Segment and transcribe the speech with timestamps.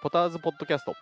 [0.00, 0.94] ポターズポッドキャスト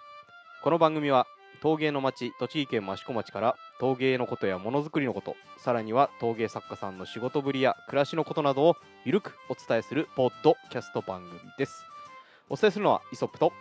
[0.62, 1.27] この番組は
[1.63, 11.85] 陶芸の町栃木県益子町から陶芸のことやものづくりのことさらには陶芸作家さんの仕事ぶりや暮らしのことなどをゆるくお伝えするポッドキャスト番組です
[12.48, 13.53] お伝えするのはイソップと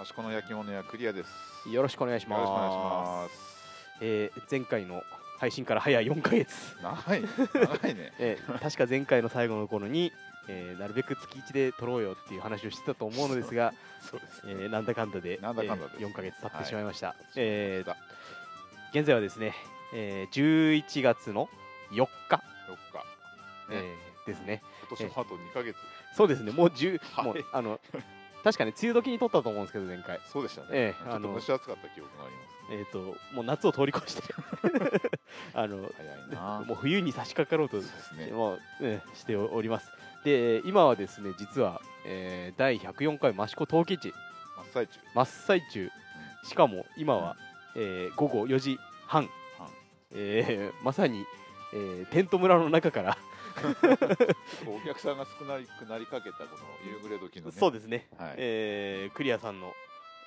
[0.00, 1.68] 益子の焼き物屋クリアです。
[1.68, 3.58] よろしくお願いしますよろしくお願いします。
[4.00, 5.02] えー前回の
[5.40, 8.12] 配信から早4ヶ月、長い、長いね。
[8.18, 10.12] えー確か前回の最後の頃に、
[10.48, 14.42] えーなるべく月1で撮ろうよっていう話をしてたと思うのですが、そうです。
[14.46, 17.94] えーなんだかんだでなんだかんだですえー4ヶ月経ってしまいました、ええー
[18.94, 19.54] 現在はですね、
[19.92, 21.48] えー11月の
[21.90, 23.04] 4日、四日。
[23.70, 25.76] えね、ーですね今年もあと二ヶ月。
[26.16, 27.80] そうですねもう10、はいもうあの
[28.44, 30.68] 確かに梅雨時に撮ったと思うんですけど前回そうでしたね。
[30.72, 32.40] ええちょっとあの蒸し暑かった記憶がありま
[32.70, 32.98] えっ、と
[33.34, 34.22] もう夏を通り越して
[35.54, 35.76] あの。
[36.66, 37.78] もう冬に差し掛かろうと
[38.16, 38.30] ね。
[38.30, 39.90] もう、ね、しております
[40.24, 44.12] で今はですね実は、えー第104回益子陶器市。
[44.56, 45.00] 真っ最中。
[45.14, 45.90] 真っ最中。
[46.44, 47.36] しかも今は、
[47.76, 49.68] えー午後4時半、半。
[50.12, 51.24] えーまさに、
[51.72, 53.18] えーテント村の中から、
[54.66, 57.52] お客さんが少なくなりかけたこの夕暮れ時のね。
[57.58, 58.34] そうですね、はい。
[58.38, 59.72] えークリアさんの、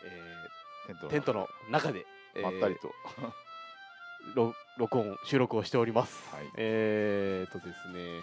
[0.06, 2.06] えテントーテントの中で、
[2.36, 2.94] えーまったりと。
[4.36, 6.46] ろ録音収録をしております、はい。
[6.58, 8.22] えーとですね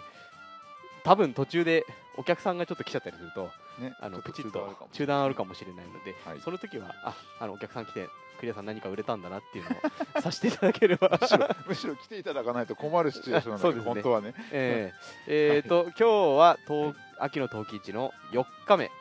[1.03, 1.85] 多分途中で
[2.17, 3.95] お客さんがちょっと来ちゃったりするとね。
[4.01, 6.39] あのプチッと中断あるかもしれないので、はい。
[6.43, 8.07] その時はああのお客さん来て
[8.39, 9.81] クリアさん何か売れたんだなっていうのを
[10.21, 11.17] させていただければ。
[11.21, 14.01] むしろむしろ来ていただかないと困るシチュエーションなんだけど、そうですね。
[14.01, 14.33] 本当はね。
[14.51, 18.91] えーえーと今日は冬秋の陶器市の4日目、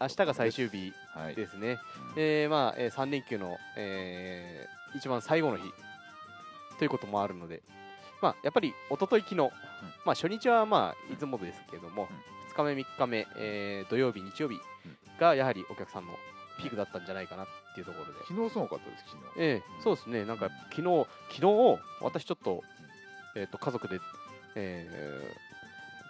[0.00, 1.34] 明日が最終日はい。
[1.34, 1.78] ですね、うん。
[2.16, 5.72] えーまあ、えー3連休の、えー一番最後の日
[6.78, 7.62] ということもあるので、
[8.24, 9.50] まあ、やっぱり一昨日昨日、
[10.06, 12.08] まあ、初日はまあいつもですけども、
[12.54, 14.58] 2日目3日目、えー土曜日日曜日
[15.20, 16.12] がやはりお客さんの
[16.58, 19.04] ピークだったんじゃないかなっていうところで、昨日すごかったです。
[19.10, 19.22] 昨日。
[19.36, 20.24] ええそうですね。
[20.24, 22.62] なんか昨日昨日私ちょっと,、
[23.36, 24.00] えー、と家族で、
[24.54, 24.88] え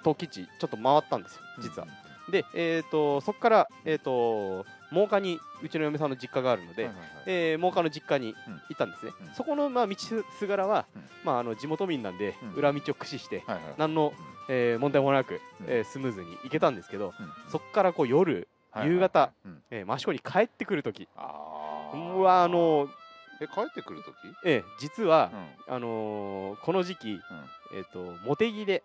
[0.00, 1.88] ー、陶器市ちょっと回ったんですよ実は、
[2.31, 7.10] で、えー、とそこから、えー、と真岡にうちの嫁さんの実家があるので、はいはいはい。
[7.27, 8.53] えー真岡の実家にうん。
[8.55, 9.34] 行ったんですね、うん。
[9.34, 9.97] そこの、まあ、道
[10.38, 11.03] すがらは、うん。
[11.25, 12.53] まあ、あの地元民なんで、うん。
[12.55, 13.65] 裏道を駆使して、はいはい。
[13.77, 14.12] 何の、
[14.49, 15.66] えー問題もなく、うん。
[15.69, 17.32] えースムーズに行けたんですけど、うん。
[17.50, 19.10] そこからこう夜、はいはいはい。
[19.71, 22.15] えー益子に帰ってくるときあー。
[22.15, 22.88] うわあの
[23.41, 24.12] え帰ってくる時？
[24.44, 25.31] えー実は
[25.69, 25.75] う、ん。
[25.75, 27.21] あのーこの時期、うん。
[27.76, 28.82] えー、とモテギで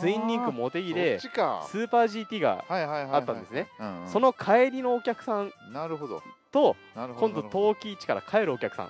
[0.00, 3.68] ツインリンクモテギでスーパー GT があったんですね、
[4.06, 5.52] その帰りのお客さん。
[5.72, 8.88] なるほどと今度陶器市から帰るお客さん。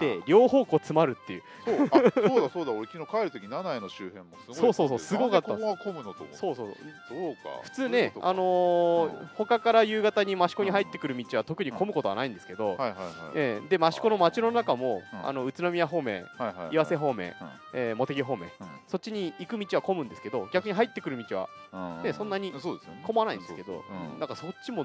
[0.00, 1.42] で両方こう詰まるっていう。
[1.64, 2.72] そうあそうだそうだ。
[2.72, 6.66] 俺昨日帰る時七重の周辺もすごいそうそうそうすごかったここが混むのと思うそうそう。
[7.08, 7.62] そうか。
[7.62, 12.94] 普通ねあのー他から夕方に益子に入ってくる道は特に混むことはないんですけど、はいはいはい。
[13.34, 15.26] えーで益子の街の中も、うん。
[15.26, 17.34] あの宇都宮方面はいはいはい岩瀬方面、うん。
[17.74, 18.50] えー茂木方面
[18.88, 21.96] そっちに行く道は混むんですけど逆に入ってくる道はうん。
[21.98, 23.02] うんでそんなにそうですよね。
[23.06, 24.12] 混まないんですけど、そうそう。
[24.12, 24.18] うん。
[24.18, 24.84] なんかそっちも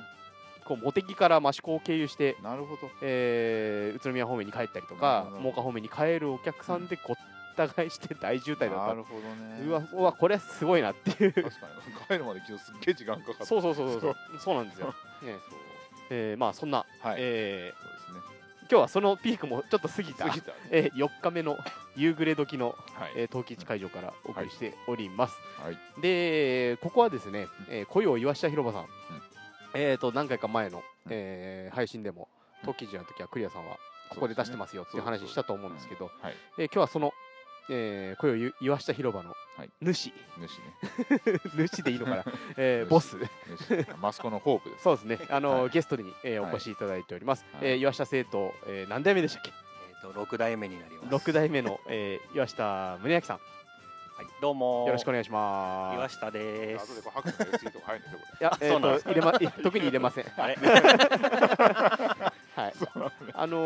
[0.65, 2.89] こう茂木から益子を経由して、なるほど。
[3.01, 7.15] えー宇都宮方面に帰ったりとなか真岡方面に帰るお客さんでごっ
[7.55, 8.87] た返して大渋滞だった。
[8.87, 9.63] なるほどね。
[9.65, 11.33] うわうわこれすごいなっていう。
[11.33, 12.07] 確かに。
[12.07, 13.45] 帰るまで昨日すっげえ時間かかった。
[13.45, 14.15] そうそうそうそう。
[14.39, 14.93] そうなんですよ、ね。
[16.09, 17.15] えーまあそんな、はい。
[17.19, 18.35] えーそうですね。
[18.67, 20.27] 今日はそのピークもちょっと過ぎた。
[20.27, 20.51] 過ぎた。
[20.51, 21.57] ねえー4日目の
[21.95, 23.11] 夕暮れ時の、はい。
[23.15, 25.77] えー陶器市会場からお送りしております、はい。
[26.01, 28.87] でここはですね、えー、恋を岩下広場さん、
[29.75, 32.29] えー、と何回か前の、えー配信でも
[32.63, 33.75] 陶器市の時はクリアさんは
[34.09, 36.33] ここで出してますよっていう話したと思うんですけど、はい。
[36.57, 37.11] えー今日はその、
[37.69, 39.69] えー、恋を岩下広場のはい。
[39.81, 40.13] 主、主ね。
[41.71, 42.23] 主でいいのかな、
[42.57, 43.17] えーボス。
[43.67, 43.85] 主。
[43.99, 44.83] マスコのホープです。
[44.83, 45.19] そうですね。
[45.29, 45.69] あの、はい。
[45.69, 46.53] ゲストに、えーはい。
[46.53, 47.67] お越しいただいております、はい。
[47.71, 49.51] えー岩下生徒、えー何代目でしたっけ？
[49.51, 51.29] えっ、と六代目になります。
[51.29, 53.39] 6代目の、えー岩下宗明さん
[54.17, 54.85] はい、どうも。
[54.87, 57.03] よろしくお願いします岩下で後でこす。
[57.03, 60.25] れ拍手のやついいとこ入るんでしょこいや、えーそうなんですと入れま特に入れません。
[60.37, 62.31] あれ、は
[62.69, 62.73] い。
[63.33, 63.57] あの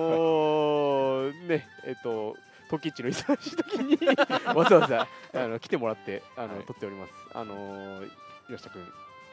[1.30, 2.36] ー、ね、えっ、と、
[2.72, 4.00] トキッチの忙しい時に
[4.56, 7.14] わざわざあの来てもらってあの、はい撮っております。
[7.32, 8.10] あのー、
[8.50, 8.88] 吉田君、よ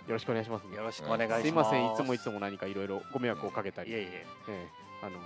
[0.08, 0.76] ろしくお願いします、ね。
[0.76, 1.42] よろしくお願いします。
[1.42, 4.26] すいません、いつもいつも何かいろいろご迷惑をかけたり、いえいえ。
[4.48, 4.68] ええ
[5.02, 5.22] あのー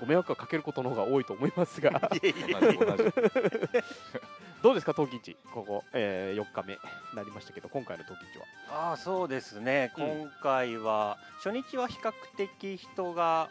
[0.00, 2.54] ご迷惑をかけることの方が多いと思いますが、いえいえ。
[4.64, 6.78] どうですか、陶器市、ここ、えー、4日目に
[7.14, 8.38] なりましたけど、今回の陶器市
[8.70, 8.88] は。
[8.90, 9.92] ああ、そうですね。
[9.98, 13.50] うん今回は、初日は比較的人が。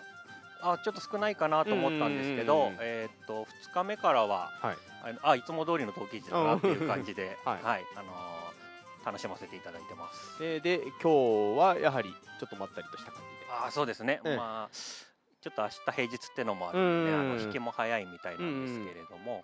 [0.66, 4.78] あちょっと少ないかなと思ったんですけうんうんうん、どえっ、と2日目からははい。
[5.04, 10.44] あのあいつも通りの陶器市だなっていう感じで、ははいい、あのー楽しませていただいてます。
[10.44, 12.10] えーで、今日はやはり
[12.40, 13.52] ちょっとまったりとした感じで。
[13.52, 14.76] ああそうですね、ええまあ
[15.42, 19.44] ちょっと明日平日ってのもあるんで、ね、あうんの引きも早いみたいなんですけれども、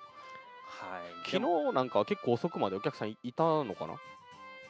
[0.81, 1.29] はい。
[1.31, 1.37] 昨
[1.69, 3.95] 日なんかは結構遅くまでお客さんいいたのかな？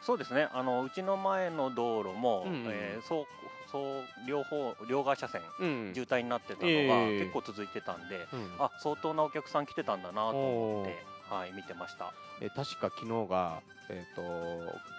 [0.02, 0.48] そうですね。
[0.54, 3.26] あのうちの前の道路も、うんうんえーそう
[3.72, 5.92] そう両方両側車線うん。
[5.94, 7.20] 渋滞になってたのがええ。
[7.20, 8.52] 結構続いてたんで、うん。
[8.58, 10.98] あ相当なお客さん来てたんだなと思って、
[11.30, 12.12] はい、見てました。
[12.42, 14.22] えー確か昨日が、えー、と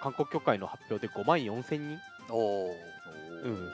[0.02, 1.98] 韓国協会の発表で5万4千人。
[2.28, 2.76] おお
[3.42, 3.70] うん。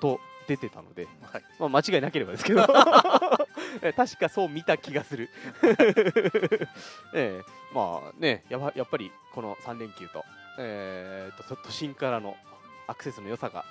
[0.00, 1.42] と出てたので、はい。
[1.58, 2.60] まあ、間違いなければですけど。
[3.82, 5.28] えー確かそう見た気がする、
[7.12, 10.24] ええまあねやばやっぱりこの3連休と,、
[10.58, 12.36] えー、と都心からの
[12.86, 13.64] アクセスの良さがは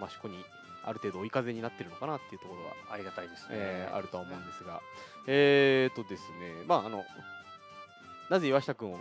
[0.00, 0.04] い。
[0.04, 0.44] 益子に
[0.84, 4.80] ある程度追い風になってるのかなっていうところはありがたいですね、えーあるとは思うんですが、
[5.26, 7.04] えーとですね、まああの、
[8.28, 8.98] なぜ岩下君を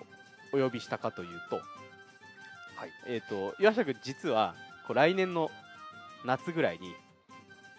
[0.53, 2.91] お呼びしたかというと、はい。
[3.05, 4.55] えーと岩下君、実は
[4.87, 5.51] こう来年の
[6.25, 6.95] 夏ぐらいに、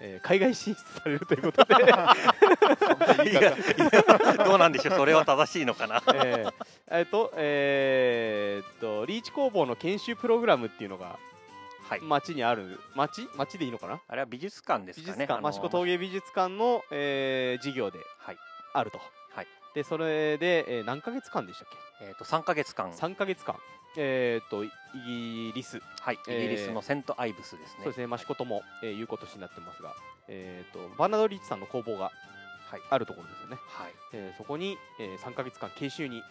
[0.01, 1.75] えー海外進出されるということで、
[4.45, 6.03] どうなんでしょうそれは正しいのかな。
[6.15, 6.55] えー
[6.91, 11.19] えーとえーとリーチ工房の研修プログラムっていうのが
[11.89, 12.01] はい。
[12.01, 14.01] 町にある、町町でいいのかな？
[14.09, 15.13] あれは美術館ですかね。
[15.15, 18.37] 美術館、益子陶芸美術館の、えー事業ではい。
[18.75, 18.99] あると。
[18.99, 19.07] はい
[19.79, 21.69] でそれで、えー何ヶ月間でしたっ
[22.01, 22.07] け？
[22.07, 22.91] えー、と3か月間。
[22.93, 23.55] 3ヶ月間、
[23.97, 24.71] えー、とイ
[25.07, 27.85] ギリス、はい、イえーギリスのセントアイブスですね。
[27.85, 29.95] そうですね、益子とも、えーいうことになってますが、
[30.27, 32.11] えー、とバーナード・リーチさんの工房が
[32.71, 36.25] はい、あるところですよね、はい、えーそこに、えー3ヶ月間研修にはい。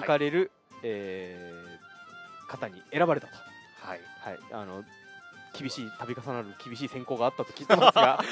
[0.00, 0.50] 行かれる、
[0.82, 3.34] えー方に選ばれたと、
[3.82, 4.82] はい、はい、あの
[5.58, 8.22] 厳しい度重なる厳しい選考があったと聞いてますが。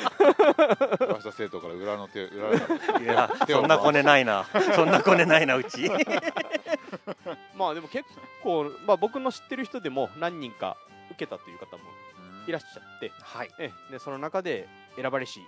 [1.10, 5.90] 岩下生徒から裏の手裏のいや、そんなコネないな、そんなコネないな、うち。
[7.56, 8.08] まあでも結
[8.42, 10.76] 構、まあ、僕の知ってる人でも何人か
[11.10, 11.82] 受けたという方も
[12.46, 15.40] いらっしゃって、はい、ええでその中で選ばれし、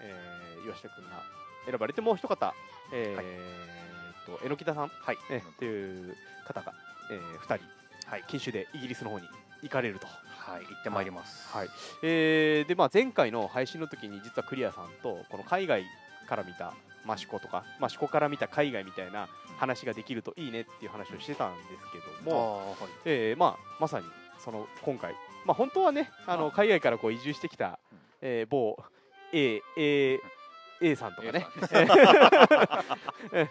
[0.00, 1.22] えー、岩下君が
[1.66, 2.54] 選ばれてもう一方、
[2.92, 3.54] えー
[4.26, 6.72] と榎田さん、はい、えーという方が、
[7.10, 7.64] えー、2人、
[8.06, 8.24] はい。
[8.28, 9.26] 研修でイギリスの方に
[9.62, 10.06] 行かれると。
[10.46, 11.48] はい、行ってまいります。
[11.52, 11.68] はい。
[12.02, 15.84] えーでまあ、前回の配信の時に実はクリアさんとこの海外
[16.28, 16.74] から見た
[17.10, 24.06] 益子とか益子から見た海外みたいな話ができるといいねっていう話をしてたんですけども、はい、えーまあ、まさに
[24.38, 25.14] その今回、
[25.46, 26.50] まあ、本当はねあのあ。
[26.50, 27.98] 海外からこう移住してきた、うん。
[28.22, 28.76] えー某
[29.36, 30.20] A, A,
[30.84, 31.46] A さんとかね。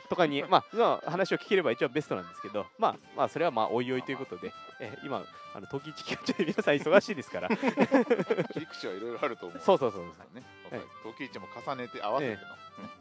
[0.10, 5.24] とかに、まあ、まあ話を聞ければ一番ベストなんですけど、まあ、まあそれはまあおいおいということで、えー今
[5.56, 7.50] あの時一期間中皆さん忙しいですから。
[7.50, 7.58] 切
[8.60, 9.60] り口はいろいろあると思う。
[9.60, 10.36] そうそうそうそう。
[10.36, 10.44] ね。
[10.72, 12.94] はい時市も重ねて合わせての、ね話で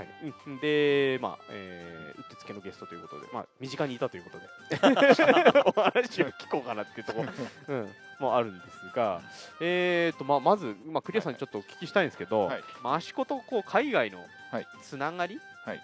[0.00, 0.58] はい、うん。
[0.60, 4.46] で、まあ、えー、うってつけのゲストということで、まあ、身近にいたということで、
[5.66, 7.28] お話を聞こうかなっていうところ、
[7.68, 9.20] うん、もあるんですが、
[9.60, 12.64] えーと、まあ、まず、まあ、クリアさんにちょっとお聞きしたいんですけど、はい。
[12.82, 14.18] まあ、益子とこう海外の
[14.50, 14.66] はい。
[14.82, 15.80] つながりはい。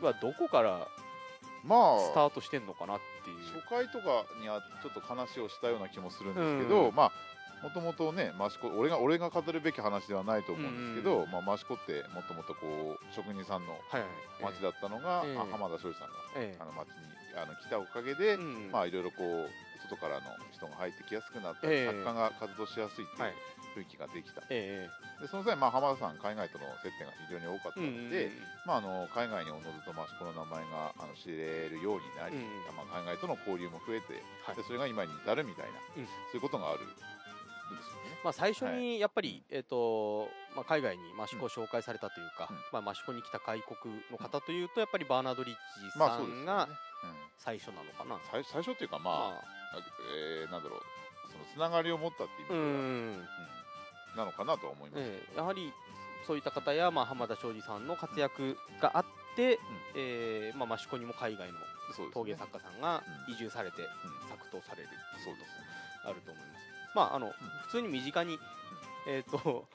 [0.00, 0.86] はどこから
[1.64, 3.38] まあスタートしてんのかなっていう。
[3.54, 6.94] 初回とかにはちょっと話をしたような気もするんですけど、うん。
[6.94, 7.12] まあ
[7.62, 14.06] もともとね益子俺が俺が語るべき話ではないと思うんですけど、うんまあ、益子ってもともとこう職人さんのはいは
[14.50, 14.54] い。
[14.54, 15.36] 町だったのが、ええ。
[15.38, 16.56] あ浜田庄司さんがええ。
[16.60, 16.94] あの町に
[17.36, 19.50] あの来たおかげで、うんまあいろいろこう
[19.88, 21.86] 外からの人が入ってきやすくなった、ええ。
[21.86, 23.32] 作家が活動しやすいっていはい。
[23.32, 23.34] う
[23.78, 24.88] 雰囲気ができた、え
[25.20, 28.30] でその際、まあ、浜田さん海外との接点が非常に多かったえので、
[28.66, 32.42] まあ、あの海外におのずと益子の名前があの知れるようになり、うん。
[32.74, 34.56] まあ、海外との交流も増えて、はい。
[34.56, 36.06] でそれが今に至るみたいな、うん。
[36.06, 36.80] そういうことがある。
[38.24, 42.84] まあ、最初にやっぱり、えーとまあ、海外に益子を紹介されたというか、うん。
[42.84, 46.68] まあ、益子に来た外国の方というとやっぱりバーナード・リッチさんがうん。
[47.38, 48.18] 最初なのかな。
[48.30, 49.42] 最最初っていうかまあ、ま
[50.42, 50.80] えーなんだろう
[51.30, 52.66] そのつながりを持ったっていう意味では、んう
[53.22, 53.28] ん
[54.16, 55.72] なのかなとは思います、ええやはり
[56.26, 59.04] そういった方や、まあ、浜田庄司さんの活躍があっ
[59.36, 59.60] て、
[59.94, 61.58] えーまあ、益子にも海外の
[62.12, 63.34] 陶芸作家さんがうん。
[63.34, 64.28] 移住されてうん。
[64.28, 64.88] 作陶される
[65.24, 65.52] そうです
[66.04, 66.57] あると思います。
[66.94, 67.32] まああの
[67.66, 68.38] 普通に身近に、
[69.06, 69.66] えっ、と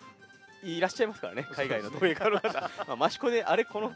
[0.64, 3.94] いらっしゃいますからね海外の陶芸家の方、 まあ、益子であれこの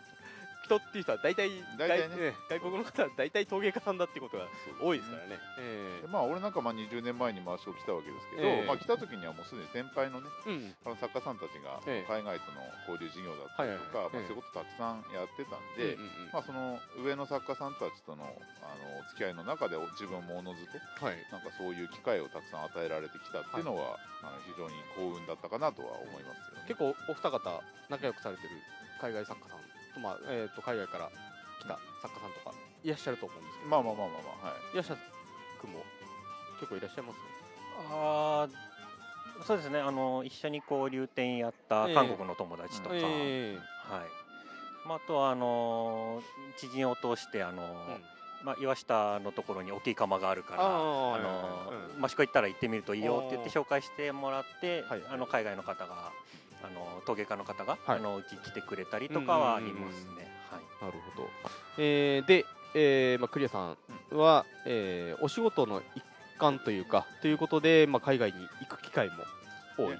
[0.68, 2.36] 人っていう人は大体大体ね。
[2.52, 4.46] 外外国の方は大体陶芸家さんだっていうことが
[4.84, 5.40] 多いですからね。
[5.60, 8.66] えでまあ俺なんかまあ20年前に回しを来たわけですけど、ええ。
[8.68, 10.76] まあ来た時にはもうすでに先輩のねえうん。
[10.86, 12.12] あの作家さんたちがええ。
[12.12, 12.60] 海外との
[12.92, 14.28] 交流事業だったりとか、はいはいはい。
[14.28, 16.36] まあ、そういうことたくさんやってたんで、うんうんうん。
[16.36, 21.18] まあ、その上の作家さんたちとのあの付き合いの中で自分もおのずとはい。
[21.32, 26.66] なんかそういう機会をたくさん与えられてきたっていうのは、あの非常に幸運だったかなとは思いますよね。
[26.68, 27.40] 結構お二方
[27.90, 28.50] 仲良くされてる
[29.00, 29.67] 海外作家さん
[29.98, 31.10] と,、まあえー、と海外から
[31.60, 34.74] 来た作家さんとかいらっしゃると思うんですけど、まあまあまあまあまあはい。
[34.74, 35.00] いらっしゃる
[35.62, 35.82] 君も
[36.60, 37.18] 結構いらっしゃいます
[37.92, 38.48] あ
[39.46, 39.80] そうですね。
[39.80, 41.94] あの一緒にこう流店やったええ。
[41.94, 43.58] 韓国の友達とか、え
[43.90, 44.88] はい。
[44.88, 46.22] まあ、あとはあの
[46.58, 47.62] 知人を通してあの、
[48.44, 55.02] まあ、岩下のところに大きい窯があるから益子行ったら行ってみるといいよって言って紹介してもらって、はい。
[55.12, 56.12] あの海外の方が
[56.64, 58.00] あの陶芸家の方が、はい。
[58.00, 60.28] あの来てくれたりとかはありますね。
[60.52, 60.86] はい。
[60.86, 61.30] なるほど、
[61.78, 63.78] えーで、えーまあ、クリアさん
[64.12, 66.04] は、えーお仕事の一
[66.38, 69.14] 環というかということで、まあ、海外に行く機会も
[69.78, 69.98] 多い、ね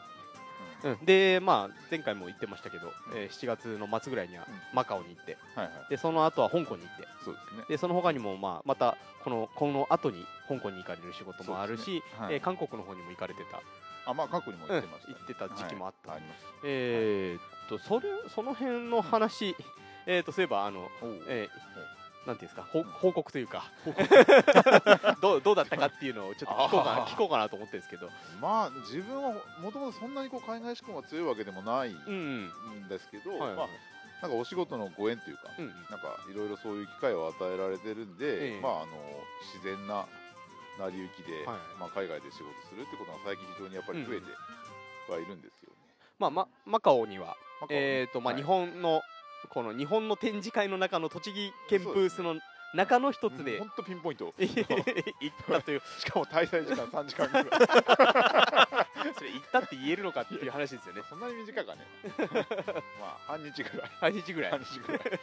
[0.84, 4.54] うん、で、まあ、前回も言ってましたけど、えー7月の末ぐらいにはうん。
[4.76, 5.90] マカオに行ってはいはい。
[5.90, 7.64] でその後は香港に行ってそうですね。
[7.70, 12.02] でその他にも、まあ、またこのこの後に香港に行かれる仕事もあるし、ね。
[12.20, 12.36] はい。
[12.36, 13.60] えー韓国の方にも行かれてた、
[14.08, 16.22] あまあ過去にもうん言ってました、行ってた時期もあった、はい
[16.64, 19.56] えーっとそれその辺の話、
[20.06, 20.88] えーっとそういえばあの、
[21.28, 21.88] えー
[22.28, 22.68] なんていうんですか、
[23.00, 23.72] 報告というか。
[25.22, 28.10] どうどうだったかっていうのをちょっと聞こうかな聞こうかなと思ってるんですけど、
[28.42, 32.88] まあ自分はもともとそんなにこう海外志向が強いわけでもないうんん。
[32.90, 33.68] ですけど、はいはいまあ
[34.22, 35.68] なんかお仕事のご縁というか、うん。
[35.68, 38.62] なんかいろいろそういう機会を与えられてるんで、ええ。
[38.62, 38.88] まああの
[39.54, 40.06] 自然な
[40.78, 44.26] 成り行きで、はいまあ海外で仕事するってことが最近非常にやっぱり増えて
[45.12, 45.76] はいるんですよね。
[46.20, 49.02] まあ、まマカオには、まあえーとまあ、はい日本の
[49.50, 52.36] この日本の展示会の中の栃木県ブースの
[52.74, 54.34] 中の一つで本当ピンポイント。
[54.38, 57.46] 行ったという しかも滞在時間3時間ぐらい。
[59.18, 61.88] それ行ったって言えるのかっていう話ですよねそんなに短いかね。
[63.00, 63.92] まあ半日ぐらい。
[64.00, 65.20] 半日ぐらい半日ぐらい。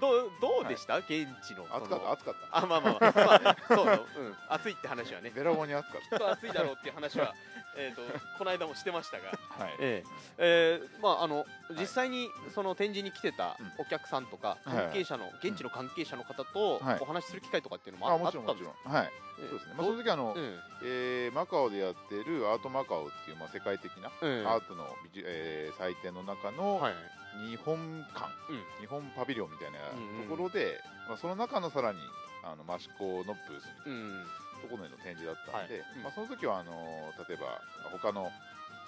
[0.00, 2.58] どうどうでした、現地の暑かった暑かった。
[2.58, 5.30] あまあまあまあ、まあ、そうだ、うん、 暑いって話はね。
[5.34, 7.34] べらぼうに暑かっきっと暑いだろうっていう話は
[7.76, 8.02] えーと
[8.38, 9.30] この間もしてましたが。
[9.58, 9.64] た。
[9.64, 9.76] はい。
[9.80, 10.10] ええ。
[10.38, 14.76] えーまああの実際にその展示に来てたうんお客さんとかはい。
[14.76, 17.00] はい関係者の現地の関係者の方とはい。
[17.00, 18.94] お話しする機会とかっていうのもあああもちろんもちったんですかろん。
[18.94, 19.12] はい。
[19.38, 19.74] そうですね。
[19.76, 20.40] まあその時あの、う？
[20.40, 20.60] ん。
[20.82, 24.46] えーマカオでやってるアートマカオっていうまあ世界的なうん。
[24.48, 26.94] アートのえー祭典の中のはい
[27.46, 27.76] 日本
[28.14, 28.62] 館、うん。
[28.80, 30.28] 日本パビリオンみたいなうんうん。
[30.28, 31.98] ところで、まあ、その中のさらに
[32.44, 34.26] あの益子のブースみうん
[34.58, 35.84] たいなところでの展示だったんで、はい。
[35.96, 36.02] うん。
[36.02, 38.30] まあ、その時はあの例えば他の、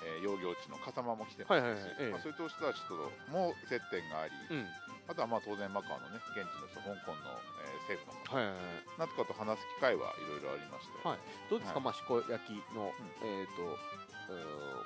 [0.02, 1.97] えー、養業地の笠間も来てましたし、はいはいはい。
[1.99, 2.11] ええ。
[2.11, 2.95] まあ、そういう人たちと
[3.30, 4.66] も接点があり、うん。
[5.09, 9.00] あとはまあ当然マカオのね現地の人香港の、えー政府の方はいはいはい。
[9.00, 11.19] なんとかと話す機会はいろいろありまして、はい。
[11.50, 11.95] どうですか、はい。
[11.97, 12.92] 益子焼きの、
[13.25, 14.09] えっ、とうー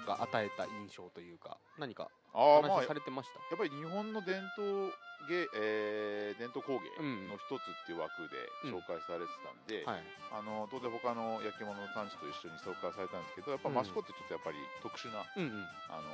[0.07, 4.91] が与えた印象というか何かああまあ話されてました、やっぱり日本の伝統
[5.31, 8.37] 芸、えー伝統工芸うんの一つっていう枠で
[8.67, 10.03] 紹介されてたんで、はい。
[10.35, 15.65] あの当然他の焼き物の産地と一緒に紹介されたんですけどやっぱうん益子ってちょっとやっぱり特殊な、うんうん。
[15.89, 16.11] あの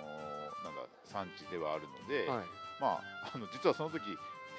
[0.60, 2.46] ーなんだ産地ではあるので、はい。
[2.78, 4.04] まああの実はその時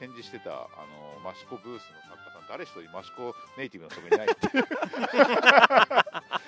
[0.02, 4.66] 展示してたあの益子ブースの作家さん誰一人益子ネイティブの人がいないっていう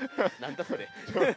[0.40, 0.90] なんだそれ。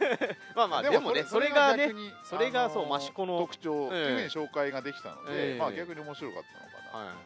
[0.55, 1.93] まあまあでもねそれがね
[2.25, 5.59] それがそうあのー益子の特徴っていうふうに紹介ができたので、ええ。
[5.59, 7.19] まあ逆に面白かったのかな、はうん。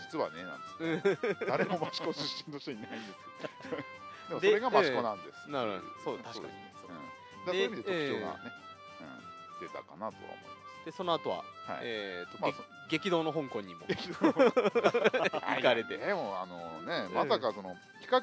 [0.00, 3.78] 実はねなんつって誰も益子出身の人いないんですよ。
[4.28, 5.48] でもそれが益子なんです。
[5.48, 5.92] いなるほど。
[6.04, 6.54] そう確かに。
[6.80, 6.92] そうう。
[6.92, 7.02] ん、だ
[7.46, 8.52] そういう意味で特徴がね、
[9.60, 11.70] うん、出たかなとは思いでその後は、ます。
[11.72, 11.80] はい。
[11.84, 12.56] えーと、まあげ
[12.98, 13.86] 激動の香港にも。
[13.86, 15.96] 行行かれて。
[15.96, 17.14] でもあのね、ええ。
[17.14, 18.20] まさかその企画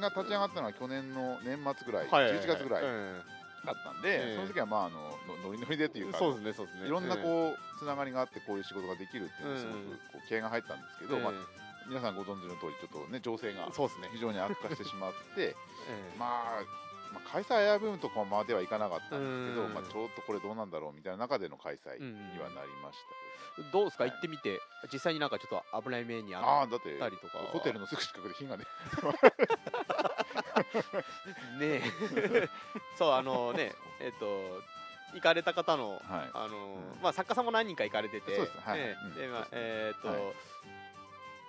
[0.00, 2.32] が立ち上がったのは去年の年末ぐらい、はい。
[2.34, 3.22] 11月ぐらいうん
[3.64, 4.36] だったんで、ええ。
[4.36, 6.86] その時はまああののノリノリでというか、そうですねそうですね。
[6.86, 9.84] いろんなうんこうつながりがあってこういう仕事ができるっていうのがすごうん。
[9.84, 11.32] くこう気合が入ったんですけど、えまあ
[11.88, 15.54] 皆さんご存知の通りちょっとね情勢がーそうですね、非常に悪化してしまって、
[15.88, 16.89] えーまあ。
[17.12, 19.74] まあ、開催危うむとこまではいかなかったんですけど、うん。
[19.74, 22.98] まあ、ちょっとこれどうなんだろうみたいな中での開催にはなりまし
[23.56, 24.12] た、どうですか、はい。
[24.12, 24.60] 行ってみて。
[24.92, 27.38] 実際になんかちょっと危ない目にあああだったりとか。
[27.52, 28.64] ホテルのすぐ近くで火がね。
[31.58, 31.82] ねえ。
[32.96, 34.26] そうあのねえっ、と
[35.14, 36.00] 行かれた方のはい。
[36.32, 36.82] あの、うん。
[37.02, 38.36] まあ作家さんも何人か行かれてて。
[38.36, 38.58] そうです。
[38.58, 38.78] はい。
[38.78, 39.14] ねうん。
[39.14, 40.18] でまあえっ、と、はい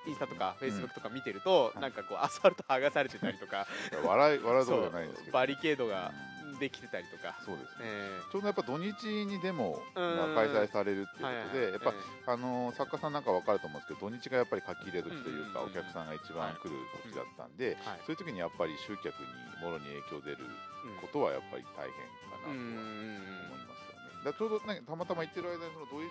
[0.07, 3.67] インスタとかフェイスブックうんとか見てると、はいなんかこうアスファルト剥がされてたりとか
[4.03, 5.33] 笑い笑うとこじゃないんですけど。
[5.33, 6.11] バリケードが
[6.59, 7.85] できてたりとか、そうですね。
[7.85, 10.35] えちょうどやっぱ土日にデモうん。
[10.35, 11.93] が開催されるっていうことで、やっぱ、え
[12.27, 16.75] あの作家さんなんか分かると思うんですけど土日がやっぱり書き入れ時というか、うんうんうんお客さんが一番来る
[17.09, 17.99] 時だったんで、はい。
[18.05, 19.25] そういう時にやっぱり集客に
[19.61, 20.45] もろに影響出る
[20.85, 24.25] うんことはやっぱり大変かなとはうんうん思いますよね。
[24.25, 26.09] だちょうどねたまたま行ってる間にその土日に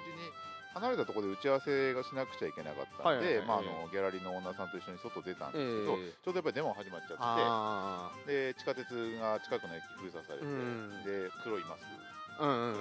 [0.74, 3.42] 離れたところで打ち合わせがしなくちゃいけなかったんで、
[3.90, 7.16] ギャラリーのオーナーさんと一緒に外出たんですけど、ええちょうどやっぱりデモ始まっちゃって。
[7.20, 8.86] あで地下鉄
[9.18, 12.10] が近くの駅封鎖されて、うんで黒いマスク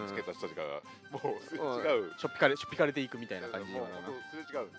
[0.08, 0.63] つけた人たちが
[1.12, 3.88] もうすれ違う、しょっぴかれしょっぴかれていくみたいな感じもう
[4.31, 4.69] すれ違う。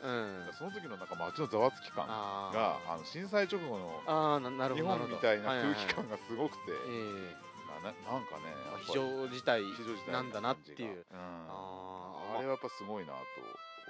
[0.57, 4.88] その時のなんか街のざわつき感あがあの震災直後のああななるほ日ど。
[4.97, 7.37] 本みたいな空気感がすごくて、え
[7.69, 11.05] まあななんかねやっ市場自体市場自体なんだなっていう。
[11.12, 12.00] うんあー
[12.37, 13.19] あれはやっぱすごいなと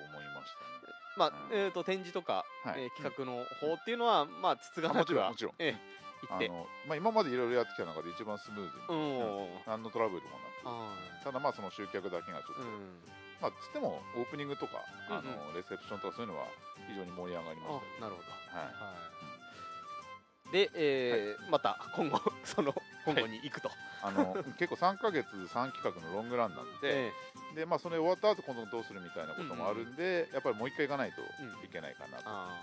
[0.00, 0.94] 思いましたね。
[1.16, 1.58] まあ、うん。
[1.58, 2.84] えー、と展示とか、はい。
[2.84, 5.68] えー企画の方っていうのは、まあ筒があなくはもちろんもちろん。
[5.68, 6.46] ええ行って。
[6.46, 13.00] あの、まあ、今までいろいろやってきた中で一番スムーズうに、ん、何のトラブルもなあくただまあその集客だけがちょっと、ーうん。
[13.40, 15.54] まあつってもオープニングとか、あのうん。
[15.54, 16.46] レセプションとかそういうのは
[16.88, 18.06] 非常に盛り上がりました。
[18.06, 18.28] あなるほど。
[18.56, 18.72] はい。
[18.76, 19.19] はい
[20.52, 23.70] で、えーまた今後 その今後に行くと、
[24.02, 27.12] あの 結構3ヶ月3企画のロングランなんで、え
[27.54, 31.20] でまあ、それ終わった後今度どうするみたいなこともあるんで、やっぱりもう一回行かないと
[31.64, 32.54] いけないかなと思あっ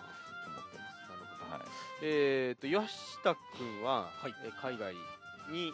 [0.44, 0.78] てます。
[0.78, 1.68] あなるほど、はい、
[2.02, 4.36] えー、と岩下君は、はい。
[4.44, 4.94] えー海外
[5.50, 5.74] に、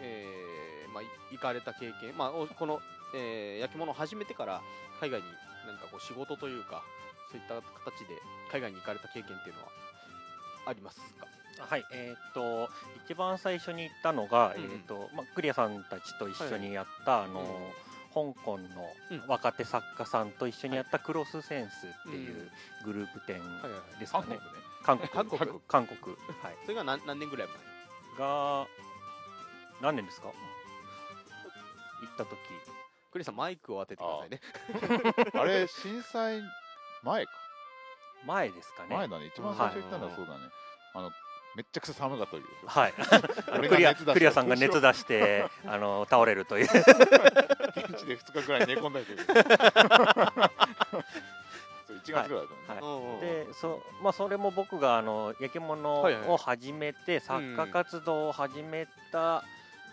[0.00, 2.80] えーまあ、い行かれた経験、まあ、おこの、
[3.14, 4.62] えー焼き物を始めてから
[5.00, 5.26] 海外に
[5.66, 6.82] 何かこう仕事というか
[7.30, 8.14] そういった形で
[8.50, 9.68] 海外に行かれた経験っていうのは？
[10.68, 11.26] ありますか？
[11.64, 12.68] はい、えーっと
[13.06, 14.70] 一番最初に行ったのが、うんうん。
[14.70, 18.34] えーっとまあ、クリアさんたちと一緒にやった、あのうん。
[18.34, 18.68] 香港うん。
[18.70, 22.50] の若手作家さんと一緒にやったクロスセンスっていう
[22.84, 24.00] グループ展はいはいはい。
[24.00, 24.38] ですかね
[24.84, 25.08] 韓国。
[25.08, 25.10] ね。
[25.14, 25.38] 韓国？
[25.40, 25.60] 韓国。
[25.68, 26.56] 韓国はい。
[26.64, 27.48] それが何何年ぐらい
[28.18, 28.66] が
[29.82, 30.28] 何年ですか？
[30.28, 32.36] 行った時。
[33.10, 34.40] クリスさんマイクを当ててくださいね。
[35.34, 36.42] あれ震災
[37.02, 37.32] 前か、
[38.26, 38.96] 前ですかね。
[38.96, 39.26] 前だね。
[39.26, 40.40] 一番最初行ったのはそうだね、
[40.94, 41.10] あの
[41.56, 42.68] めっちゃくちゃ寒かった時でしょ。
[42.68, 42.94] はい。
[43.58, 46.64] 俺クリアが熱出したクリアさんが熱出して あの倒れるという。
[46.70, 50.52] 現地で2日ぐらい寝込んだりとか
[51.86, 52.80] そう1月ぐらいだったね、はい。
[52.80, 59.42] うんうんでそ,、まあ、それも僕があの焼き物はいはいを始めて、作家活動を始めた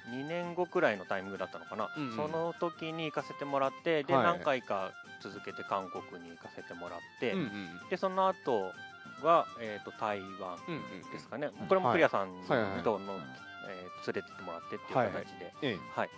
[0.09, 2.15] 2年後くらいのタイミングだったのかな、うんうん。
[2.15, 4.23] その時に行かせてもらってで、はい。
[4.23, 7.49] 何回か続けて韓国に行かせてもらって、うんうん
[7.89, 8.71] でその後
[9.23, 12.83] が、えー、と台湾うんうんですかね、これもクリアさんはいはいはい。
[12.83, 15.07] との、えー連れてってもらってっていうはい。
[15.07, 15.13] はい。
[15.25, 15.53] 形で。
[15.61, 16.09] えはい、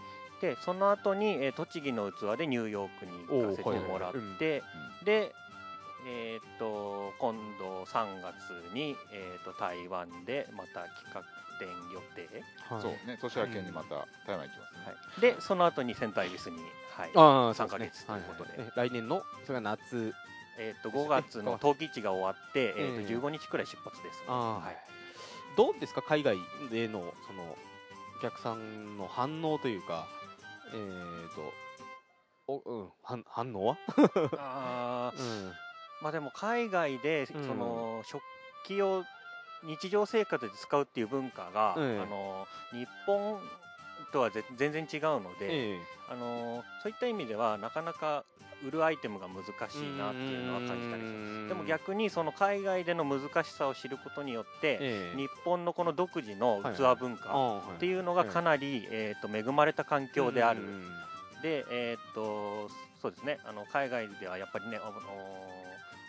[0.41, 4.63] でその後に、えー栃木の器でニューヨークに行かせてもらって、
[5.05, 5.33] で、
[6.05, 11.21] えー、と今度3月に、えー、と台湾でまた企画
[11.59, 12.43] 展予定、え
[12.73, 12.81] はい。
[12.81, 12.91] そう。
[13.07, 16.57] ね年明けにまた台湾行きますね、はい、でその後にセンターイスに、
[16.95, 18.67] はいああ3ヶ月ということで、はいはい。
[18.67, 19.21] え来年の？
[19.45, 20.13] それが夏。
[20.59, 24.77] えー、と5月の冬季市が終わって、えー、とええ15日くらい出発です、ねああはい、
[25.55, 26.01] どうですか？
[26.01, 26.37] 海外
[26.71, 27.55] でのその
[28.17, 30.07] お客さんの反応というか
[30.73, 31.53] えー、と
[32.47, 33.77] お、うん、反反応は、
[34.39, 35.19] あー。
[35.45, 35.53] うん。
[36.01, 37.45] まあでも海外で、うん。
[37.45, 38.23] その食
[38.65, 39.03] 器を
[39.63, 42.01] 日常生活で使うっていう文化が、ええ。
[42.01, 43.39] あの日本
[44.11, 48.23] とはぜ全然違うので、えあのそういった意味ではなかなか
[48.65, 51.47] 売るアイテムが難しいなっていうのは感じたりします。
[51.49, 55.17] でも逆にその海外での難しさを知ることによって、ええ。
[55.17, 60.83] 日本のこの独自のはい器文化あっていうのがかなり、えー、と恵まれた環境である、うん
[61.41, 62.69] でえーっと
[63.01, 63.37] そうですね。
[63.45, 64.97] あの海外ではやっぱりねあの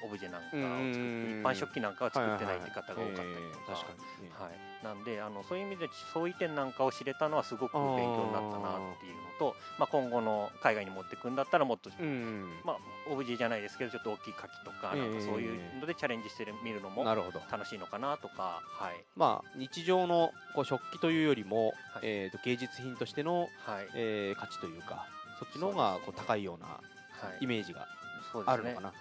[0.04, 3.72] オブジェなんかを作ってうん一般食器なんかは作ってないって方が多かったりとか、
[4.44, 12.76] はいなんであのそういう意味で相違点なんかを知れたのはすごく勉強になったなっていうのとまあ、今後の海外に持っていくんだったらもっと、うんまあ、
[13.10, 17.40] オブジェじゃないですけどちょっと大きい牡蠣とかええなんかそういうのでチャレンジしてみるのもなるほど。
[17.50, 19.04] 楽しいのかなとか、はい。
[19.16, 21.74] まあ日常のこう食器というよりも、はい。
[22.02, 23.88] えー、と芸術品としての、はい。
[23.94, 25.06] えー価値というか
[25.38, 26.80] そっちの方がこう高いようなは
[27.40, 27.44] い。
[27.44, 27.86] イメージが
[28.32, 28.52] そうですね。
[28.52, 28.88] あるのかな。
[28.88, 28.96] はい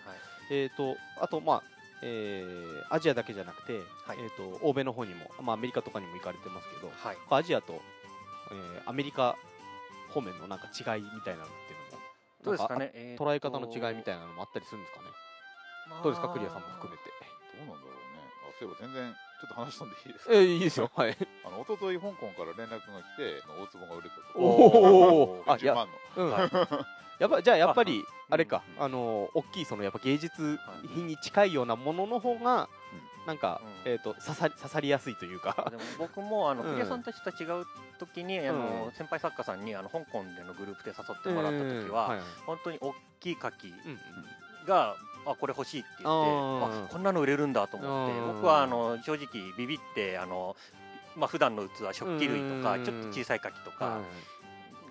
[0.49, 1.63] えー、とあと、まあ
[2.03, 4.17] えーアジアだけじゃなくて、はい。
[4.19, 4.29] えー、
[4.59, 7.17] と欧米の方にも、まあ、アメリカとかにも行かれてますけど、はい。
[7.29, 7.81] アジアと、
[8.51, 9.35] えーアメリカ
[10.13, 12.03] 方面のなんか違いみたいなのっていうのも
[12.43, 15.07] どうですかね、えーと捉え方の違いみたいなのもあったりするんですかね、
[16.03, 16.29] どうですか？
[16.29, 17.03] クリアさんも含めて。
[17.57, 18.16] どうなんだろうね
[18.47, 20.33] あそういえば全然ちょっと話飛んでいいですか？
[20.33, 20.89] えー、いいですよ。
[20.95, 21.17] はい。
[21.45, 24.39] あの一昨日香港から連絡が来て大壺が売れたと。
[24.39, 25.51] おー。
[25.51, 26.23] あい10や万の。
[26.25, 26.31] うん。
[27.19, 28.83] やっぱじゃあやっぱりああれか、うん。
[28.83, 30.59] あの大きいそのやっぱ芸術
[30.93, 32.69] 品に近いようなものの方が、
[33.25, 33.91] なんか、うん。
[33.91, 35.67] えっ、と刺さり刺さりやすいというか。
[35.71, 36.69] でも僕もあの、うん。
[36.71, 37.65] クリアさんたちと違う
[37.99, 38.91] 時にあの、うん。
[38.93, 44.95] 先輩作家さんにあの香港でのグループで誘ってもらった時は、本当に大きい牡蠣が、
[45.27, 50.55] あこれ欲しいって言ってあこんなの売れるんだと思ってうん僕はあの正直ビビってあの
[51.15, 54.01] まあ普段の器食器類とかうんちょっと小さい牡蠣とかはい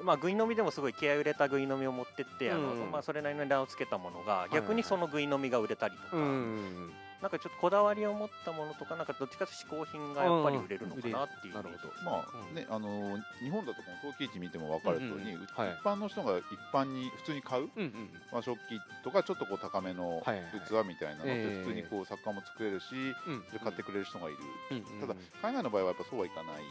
[0.03, 11.55] まあ、ぐい飲みでもすごい気合い入れたぐい飲みを持ってって、あのうんまあ、それなりの値段をつけたものがい逆にそのぐい飲みが売れたりとか、うんなんかちょっとこだわりを持ったものとかなんかどっちかというと嗜好品がやっぱり売れるのかなっていう。
[11.55, 11.92] なるほど。
[12.05, 12.55] まあうん。
[12.55, 22.94] ねあの日本だとこの陶器市見ても分かる通り、うんうん一般の人が一般に普通に買う、うんうんまあ、食器とかちょっとこう高めの器みたいなのっ普通にこう作家も作れるし、
[23.26, 24.38] うんで買ってくれる人がいる、
[24.70, 26.62] うんうんただ海外の場合はやっぱそうはいかない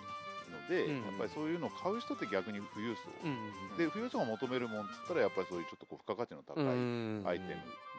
[0.51, 7.23] ので、うんやっぱりそういうのを買う人って逆に富裕層、うんで富裕層が求めるもんっつったらやっぱりそういうちょっとこう付加価値の高いうん。
[7.25, 7.55] アイテ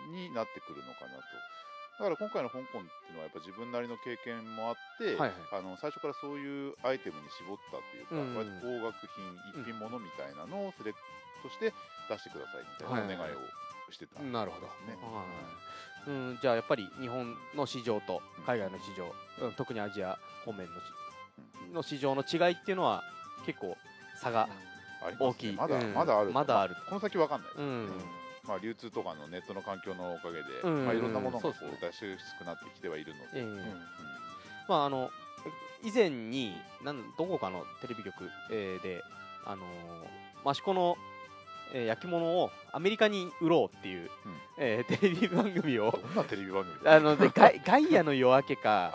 [0.09, 1.55] ムになってくるのかなと。
[1.96, 5.32] だから今回の香港っていうのはやっぱ自分なりの経験もあって、はいはい。
[5.52, 8.37] あの最初からそういうアイテムに絞ったっていうか、うん。
[8.37, 10.98] 割と高額品、一品物みたいなのをセレク
[11.42, 11.72] トして
[12.09, 14.32] 出してくださいみたいなお願いをしてたんですね。
[14.32, 14.68] なるほど、
[16.06, 19.09] うん、じゃあやっぱり日本の市場と海外の市場、
[19.46, 20.82] うん特にアジア方面のし
[21.72, 23.02] の市場の違いっていうのは
[23.44, 23.76] 結構
[24.20, 24.48] 差が、
[25.18, 27.90] 大きいまだ、うんまだあるまだあるこの先わかんないです、うん
[28.48, 30.85] まあ、流通とかのネットの環境のおかげで、うん。
[30.85, 33.44] まあ、いろんなものがこう出しやすくなってきてはいるので、
[34.68, 35.11] まああの
[35.82, 36.54] 以前に
[36.85, 39.02] なんどこかのテレビ局、えーで
[39.44, 40.96] あのー益子の、
[41.74, 44.37] えー焼き物をアメリカに売ろうっていう、うん。
[44.59, 48.92] えーテレビ番組をどんなテレビ番組あのでガイガイアの夜明けか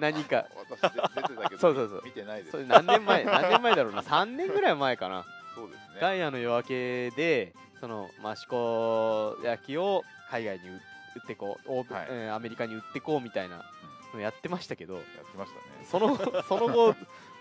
[0.00, 0.46] 何か。
[0.68, 2.02] 私で出てたけどそうそうそう。
[2.04, 2.50] 見てないです。
[2.52, 4.02] それ何年前何年前だろうな。
[4.02, 5.24] 3年ぐらい前かな。
[5.54, 6.00] そうですね。
[6.00, 10.80] ガイアの夜明けでその益子焼きを海外に売
[11.22, 12.06] ってこう、はい。
[12.10, 13.64] えーアメリカに売ってこうみたいな
[14.12, 15.84] のやってましたけどやってましたね。
[15.84, 16.94] その その後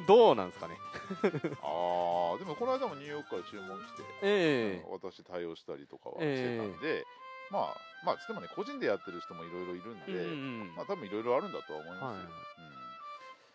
[0.08, 0.78] どうなんですかね？
[1.62, 4.84] ああでもこの間もニューヨークから注文来て、ええ。
[4.84, 7.06] あの私対応したりとかはしてたんで、
[7.52, 10.24] まあまあつってもね個人でやってる人もいろいろいるんで、うんう
[10.66, 12.30] んまあ多分いろいろあるんだとは思いますよ、はいうん。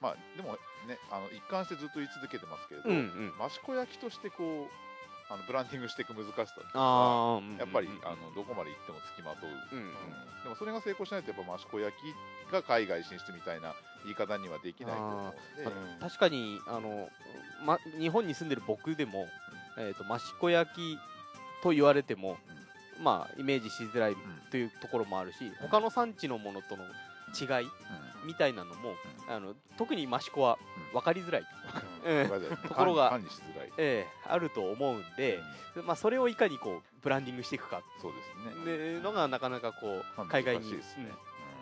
[0.01, 0.53] まあでも
[0.87, 3.47] ねあの一貫してずっと言い続けてますけれど、うんうん。
[3.47, 4.88] 益子焼きとしてこう
[5.31, 9.93] あのブランディングしていく難しさっていうのあはあやっぱり、うんあのどこまで行ってもつきまとう、うんうん。
[10.43, 15.65] でもそれが成功しないとやっぱ益子焼きが海外進出みたいな言い方にはできないと思うので。
[15.65, 17.09] まあ確かにあの、
[17.65, 19.29] ま、日本に住んでる僕でも、
[19.77, 20.99] えー、と益子焼き
[21.63, 22.39] と言われても、
[23.03, 24.17] まあイメージしづらい
[24.51, 26.85] というところもあるし、他の産地のものとの
[27.35, 27.69] 違い
[28.25, 28.95] みたいなのも、
[29.29, 30.59] あの特に益子は
[30.93, 31.45] 分かりづらい、
[32.69, 33.19] ところが
[33.77, 35.41] ええあると思うんで、
[35.85, 37.83] まあ、それをいかにこうブランディングしていくか。
[38.01, 38.63] そうですね。
[38.63, 40.77] っていうのがなかなかこまあう海外に、持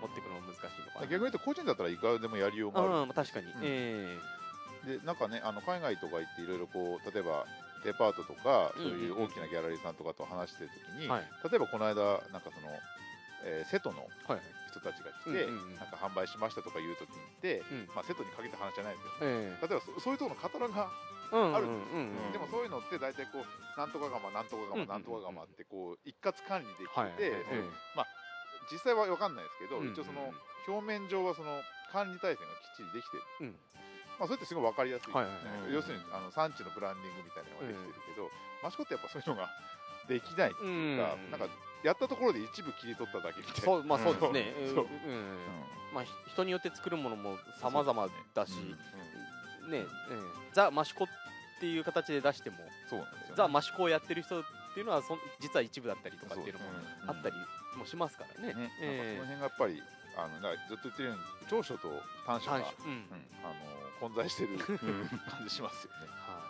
[0.08, 1.06] っていくのが難しいのかな。
[1.06, 2.88] 逆に言うと個人だったらいかがでもやりようがある。
[2.90, 3.52] うん、確かに、うん。
[3.62, 4.18] え
[4.86, 7.44] でなんかねあの海外とか行っていろいろこう例えば
[7.84, 11.24] デパートとかそういう大きなギャラリーさんとかと話してる時に、えはい。
[11.50, 12.68] 例えばこの間なんかその、
[13.44, 14.40] えー瀬戸のはい
[14.76, 15.80] 人たちが来て、うんうんうん。
[15.80, 17.88] なんか販売しましたとかいう時って、うん。
[17.96, 19.58] まあ、瀬戸にかけた話じゃないですけど、え。
[19.64, 20.90] 例えばそそういうところのカタログが、
[21.32, 22.14] えうんあるうんうん。
[22.14, 27.64] うんでもそういうのって大体こうなんとか釜なんとか釜うんうんうんなんとか釜ってこう一括管理できてて、はいええ
[28.66, 29.94] 実際は分かんないですけど、うんうんうん。
[29.94, 30.30] 一応その
[30.66, 31.62] 表面上はその
[31.92, 33.56] 管理体制がきっちりできてる、うん。
[34.18, 35.74] まあ、それってすごい分かりやすいですね、はいはいはい。
[35.74, 38.26] 要するにあの産地のブランディングみたいなのができてるけど、
[38.66, 39.46] 益子ってやっぱそういうのが
[40.10, 41.30] できないっていうか、うん。
[41.30, 41.46] なんか
[41.86, 43.60] やったところで一部切り取っただけみたいな。
[43.60, 45.14] そうまあそうですね、そううん。
[45.14, 45.18] う。
[45.22, 45.38] ん。
[45.94, 48.52] まあひ人によって作るものも様々だし、
[49.64, 49.70] うん。
[49.70, 49.86] ね、うん。
[50.52, 51.06] ザ・マシコっ
[51.60, 52.56] ていう形で出しても、
[52.90, 54.44] そうなんですよ、ね、ザ・マシコをやってる人っ
[54.74, 56.66] ていうのはそん実は一部だったりとかっていうのも
[57.06, 57.36] あったり
[57.76, 58.52] もしますからね。
[58.52, 59.82] ね、えなんかその辺がやっぱり
[60.16, 61.88] あのずっと言ってるように長所と
[62.26, 62.62] 短所が、うん。
[62.62, 62.66] うん。
[63.44, 63.54] あの
[64.00, 64.58] 混在してる
[65.30, 66.08] 感じしますよね。
[66.08, 66.42] は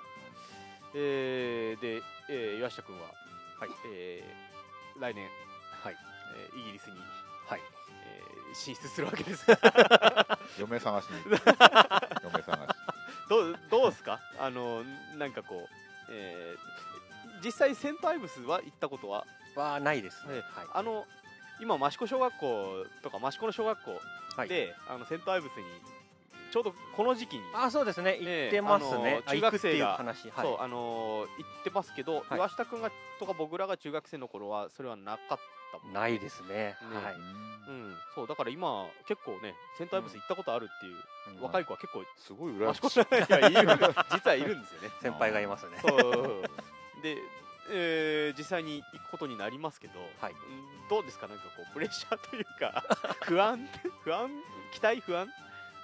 [0.95, 0.97] い。
[0.99, 3.05] えーで、えー岩下君は、
[3.61, 3.71] はい。
[3.93, 4.46] えー
[5.01, 5.29] 来年、
[5.83, 5.97] はい
[6.37, 6.97] えーイギリスに、
[7.49, 7.61] はい。
[8.05, 9.45] えー進出するわけです。
[10.59, 11.21] 嫁探しに。
[12.25, 12.77] 嫁探し。
[13.29, 14.19] どうどうですか？
[14.39, 14.83] あの
[15.17, 15.69] なんかこう、
[16.11, 16.77] えー
[17.43, 19.27] 実際セントアイブスは行ったことは？
[19.55, 20.69] はないですね、ええはい。
[20.73, 21.07] あの
[21.61, 24.01] 今益子小学校とか益子の小学校
[24.37, 24.49] はい。
[24.49, 25.65] で、あのセントアイブスに
[26.57, 28.17] ちょうどこの時期にあそうですね。
[28.19, 30.31] ええ行ってますね、中学生が話。
[30.31, 30.47] はい。
[30.47, 32.37] そうあのー行ってますけど、はい。
[32.37, 35.39] 岩下君がとか僕らが中学生の頃はそれはなかっ
[35.73, 36.49] たもんないですね。
[36.49, 36.77] ね。
[37.05, 37.15] はい。
[37.15, 37.19] う
[37.71, 40.97] ん、そうだから今結構ねセントアイブス行ったことあるっていう
[41.37, 41.43] うん。
[41.43, 43.01] 若い子は結構すごい羨ましい。
[43.01, 43.03] い
[43.67, 43.95] る。
[44.13, 44.91] 実はいるんですよね。
[45.03, 45.77] 先輩がいますね。
[45.87, 46.43] そう。
[47.03, 47.19] で、
[47.69, 50.33] えー実際に行くことになりますけど、はい。
[50.33, 50.39] うん
[50.89, 51.27] どうですか？
[51.29, 52.83] なんかこうプレッシャーというか
[53.27, 53.69] 不安？
[54.05, 54.31] 不安？
[54.73, 55.01] 期待？
[55.01, 55.29] 不安？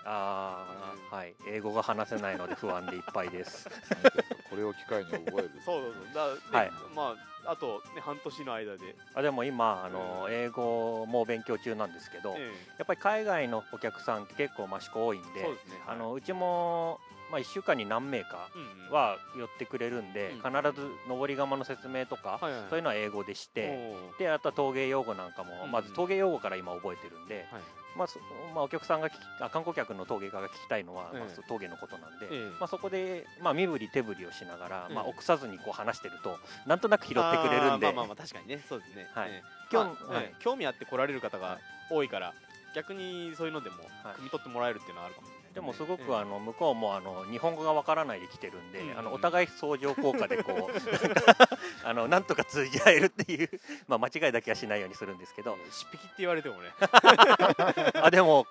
[0.05, 0.65] あ
[1.11, 1.35] あはい。
[1.47, 3.69] 英語が話せないので不安でいっぱいです。
[4.49, 5.51] これを機会に覚える。
[5.65, 6.15] そうそうそう。
[6.15, 6.73] だ、ねはい。
[6.95, 18.49] まああと、ね、半年の間で、あでも今あの英語も勉強中なんですけど、えやっぱり海外のお客さんって結構益子多いんでえそうですねあのうちも、まあ、1週間に何名か
[18.91, 20.53] は寄ってくれるんで、うん。
[20.53, 25.73] 必ず上り窯の説明とか、そういうのは英語でして、であとは陶芸用語なんかも、うん。
[25.73, 27.63] まず陶芸用語から今覚えてるんで、はい
[27.97, 28.19] まあそ
[28.55, 31.21] まあ、お客さんが聞きあ観光客の陶芸家が聞きたいのは、ええ。
[31.21, 32.51] まあ、陶芸のことなんで、ええ。
[32.59, 37.87] まあ、そこで、まあ、身振り手振りをしながら、まあ、ええ臆さずにこう話してるとなんとなく拾ってくれるんで。
[37.87, 39.31] まあまあまあ確かにねそうですね、はい。
[39.31, 40.35] ええ。
[40.41, 41.59] 興味あって来られる方がはい。
[41.91, 42.33] 多いから
[42.75, 44.15] 逆にそういうのでもはい。
[44.21, 48.99] 汲み取ってもらえるっていうのはあるかもしれないでもすごくあの向こうもあの日本語がわからないで来てるんで、うん。
[48.99, 50.73] あのお互い相乗効果でこう
[51.85, 53.51] あのなんとか通じ合えるっていう、
[53.89, 55.57] まあ、間違いだけはしないようにするんですけど。
[55.71, 56.71] しっぴきって言われてもね。
[58.01, 58.47] あでも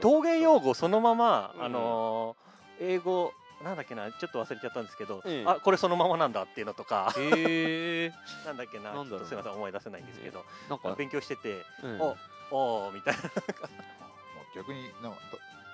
[0.00, 2.46] 陶芸用語そのまま、うんあのー
[2.78, 3.32] 英語
[3.64, 5.48] なんだっけなちょっと忘れちゃったんですけど、うん。
[5.48, 7.12] あこれそのままなんだっていうのとか。
[7.16, 8.12] へえ
[8.44, 9.18] なんだっけななんだろう。
[9.18, 12.00] ちょっとすみません思い出せないんですけど、なんか、勉強してて、うん。
[12.00, 12.16] お
[12.50, 13.22] おーみたいな。
[13.22, 15.18] まあ逆になんか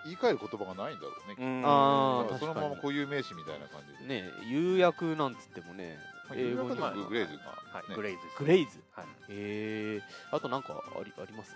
[0.05, 1.37] 言い換える言葉がないんだろうね。
[1.39, 1.63] うん。
[1.65, 7.95] あそのまま固有名詞みたいな感じで、ね有薬なんつってもねまあ、英語にグレーズが、はい、ね。
[7.97, 8.81] グレイズですグレイズ。
[8.93, 9.07] はい。
[9.07, 11.55] へえあとなんかありあります？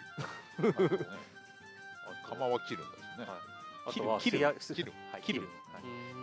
[2.28, 3.28] 釜は切るんだしね、はい。
[3.86, 4.38] あとは切る。
[4.60, 4.92] 切る。
[5.12, 5.42] はい、切る。
[5.42, 5.50] はい。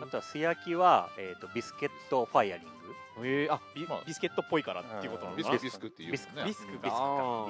[0.03, 2.67] あとは素焼きは、えー、とビスケットファイアリン
[3.19, 4.01] グへえあビまあ。
[4.05, 6.71] ビスケットっぽいからっていうことなのビかなスクビスクっていうビスクビスク。
[6.73, 7.47] ビスクは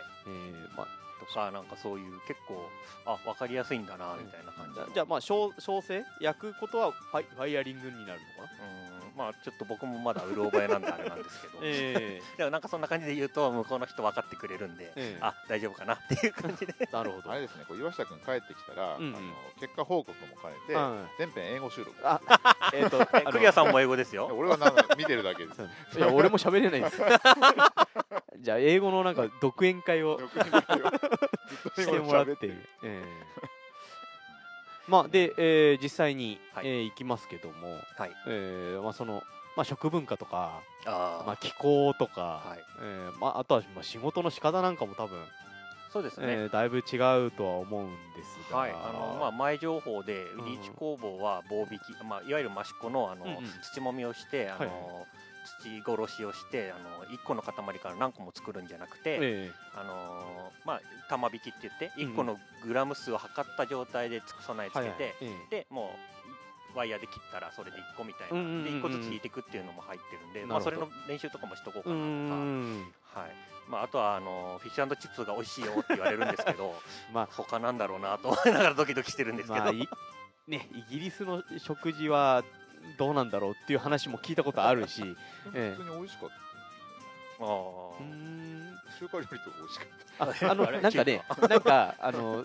[0.00, 0.02] い。
[0.26, 0.76] えー。
[0.76, 0.86] まあ
[1.20, 2.68] とかなんかそういう結構
[3.06, 6.04] あ分かりやすいんだなみたいな感じじゃじゃあまあ小小生？
[6.20, 8.66] 焼くことはファイファイアリングになるのかな？
[8.98, 15.18] うんまあちょっと僕もまだうる覚えなんであれなんですけど、え でもなんかそんな感じで言うと向こうの人分かってくれるんで、ええ。
[15.20, 16.74] あ大丈夫かなっていう感じで。
[16.80, 17.30] えなるほど。
[17.30, 19.04] あれですねこう岩下君帰ってきたら、うん。
[19.04, 19.26] うんあの
[19.60, 21.96] 結果報告も兼ねて、うん全編英語収録。
[22.02, 22.20] あ
[22.72, 24.26] えっとあのクリアさんも英語ですよ。
[24.26, 25.62] 俺はなんか見てるだけです。
[25.98, 27.00] いや俺も喋れないです。
[28.40, 30.18] じゃあ英語のなんか独演会を
[31.76, 32.36] してもらって。
[32.36, 32.46] て。
[32.48, 33.02] る、え
[33.40, 33.63] え
[34.88, 36.66] まあで、えー実際に、はい。
[36.66, 38.10] えー行きますけども、はい。
[38.26, 39.22] えーまあ、その、
[39.56, 42.64] まあ、食文化とか、あまあ、気候とか、はい。
[42.82, 45.18] えーまあ、あとはまあ仕事の仕方なんかも多分、
[45.92, 48.70] そうですね、えーだいぶ違うとは思うんですが、はい。
[48.72, 53.44] あのまあ、前情報でリーチ工房は棒引き、まあ、いわゆる益子のあの、うんうん。
[53.62, 54.70] 土もみをしてあの、はい
[55.44, 62.12] 土殺しをしてあの1個の塊から何個も作るんじゃなくて、えあのまあ、玉引きって言ってうんうん。
[62.12, 65.34] 1個のグラム数を測った状態でつ備えーはい付けて、はい。
[65.50, 65.90] えでも
[66.74, 68.64] うワイヤーで切ったらそれで1個みたいな、うんうんうんうん。
[68.64, 72.34] で1個ずつ引いていくっていうのも入ってるんで、まあ、それの練習とかもしとこうかーうなとか。
[72.34, 73.54] ーんはい。
[73.68, 76.74] まあ、あとはあのフィッシュチップスが美味しいよって言われるんですけど
[77.14, 77.28] まあ。
[77.30, 79.88] 他なんだろうなと思いながらドキドキしてるんですけど、まあい
[80.46, 82.44] ね、イギリスの食事は
[82.98, 85.02] どうなんだろうっていう話も聞いたことあるし、
[85.54, 86.34] ええ普通に美味しかった。
[87.44, 88.78] あーうーん。
[88.98, 90.48] 中華料理とか美味しかった。
[90.48, 90.80] ああのあれ？
[90.80, 92.44] なんかねなんかあの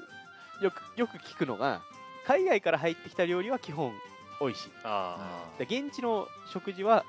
[0.62, 1.82] よくよく聞くのが
[2.25, 3.93] 海外から入ってきた料理は基本
[4.41, 4.71] 美味しい。
[4.84, 5.45] あ。
[5.60, 7.06] で現地の食事は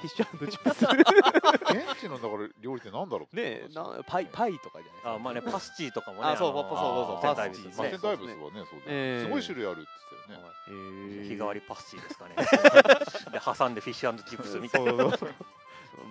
[0.00, 0.84] フィッシュチップス。
[1.92, 3.36] 現地のだから料理ってなんだろう？
[3.36, 5.08] ねなパイパイとかじゃないですか。
[5.10, 9.24] ーあーまあねパスチーとかもねあそうのそうそうパスチーセンターブスはねそうだよええ。
[9.24, 9.88] すごい種類あるって
[10.28, 11.28] 言ってたよね。
[11.28, 12.34] 日替わりパスチーですかね。
[13.32, 14.90] で挟んでフィッシュチップスみたいな。
[14.92, 15.34] そうそう。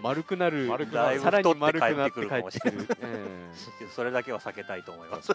[0.03, 0.67] 丸くなる。
[0.67, 3.51] 丸くなるさらに丸くなって太って帰って帰ってくる、え
[3.95, 5.31] それだけは避けたいと思います。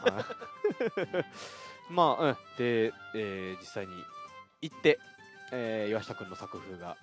[0.96, 1.24] え
[1.90, 3.92] まあ、うん、で、えー実際に
[4.62, 4.98] 行って、
[5.52, 6.96] えー岩下君の作風が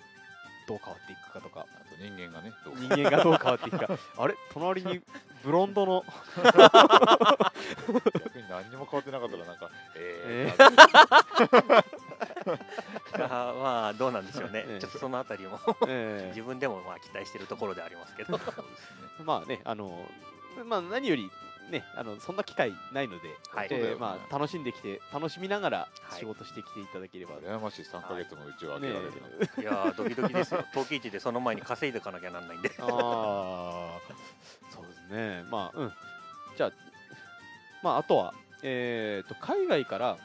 [0.72, 1.60] どう変わっていくかとか。
[1.60, 3.88] あと人間がねどう人間がどう変わっていくか。
[4.16, 4.34] あれ？
[4.52, 5.02] 隣に
[5.44, 6.04] ブロンドの。
[8.24, 11.84] 逆に何にも変わってなかったらなんかええー。
[13.28, 14.64] あーまあどうなんでしょうね。
[14.66, 14.80] ええ。
[14.80, 18.40] ちょっとそのあたりもえ自分でもまあ期待してるところでありますけど。
[19.24, 20.06] まあねあの
[20.64, 21.30] まあ何より
[21.70, 23.68] ねあのそんな機会ないので、はい。
[23.70, 26.18] えーまあ楽しんできて楽しみながらはい。
[26.18, 30.64] 仕事してきていただければ、羨ましい3ヶ月もうちを開けねられるなんていやードキドキですよ。
[30.74, 32.70] 陶器市でその前に稼いでいかなきゃなんないんで。
[32.78, 32.88] ああ
[34.70, 35.44] そうですね。
[35.50, 35.92] まあうん。
[36.56, 36.72] じゃあ
[37.82, 40.16] まああとはえー、と海外から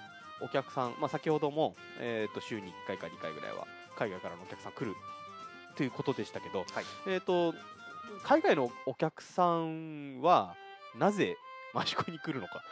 [0.42, 3.66] お客さん、まあ、先ほども、えー、と週に1回か2回ぐらいは
[3.98, 4.96] 海外からのお客さん来る
[5.76, 6.68] ということでしたけど、はい。
[7.08, 7.56] えー、と
[8.24, 10.56] 海外のお客さんは
[10.98, 11.38] なぜ
[11.76, 12.64] 益子に来るのか。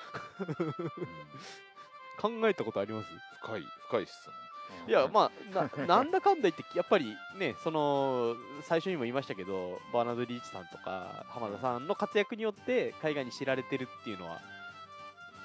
[2.19, 3.09] 考えたことあります？
[3.43, 4.33] 深い深い質問。
[4.87, 14.39] いやまあな なんだかんだ言ってやっぱりねその最初にも言いましたけどバーナード・リーチさんとか浜田さんの活躍によって海外に知られてるっていうのは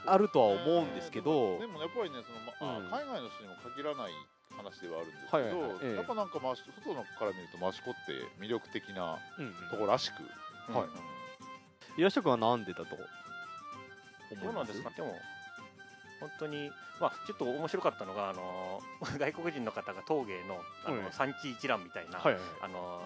[0.06, 2.40] あるとは思うんですけど、でもやっぱりねその、
[2.70, 2.90] まあうん。
[2.90, 4.12] 海外の人にも限らない
[4.56, 5.78] 話ではあるんですけど、はいはいはい。
[5.82, 5.94] ええ。
[5.96, 10.22] やっぱなんかマシ外のから見ると益子って魅力的なうんうんところらしく、
[10.72, 10.84] はい。
[10.86, 11.19] うん
[11.96, 12.96] 岩下君はなんでだと
[14.32, 14.90] 思どうなんですか？
[14.90, 15.14] でも
[16.20, 18.80] 本当にまあちょっと面白かったのがあの
[19.18, 21.12] 外国人の方が陶芸のあの、はい。
[21.12, 22.42] 産地一覧みたいな、はいはい。
[22.62, 23.02] あの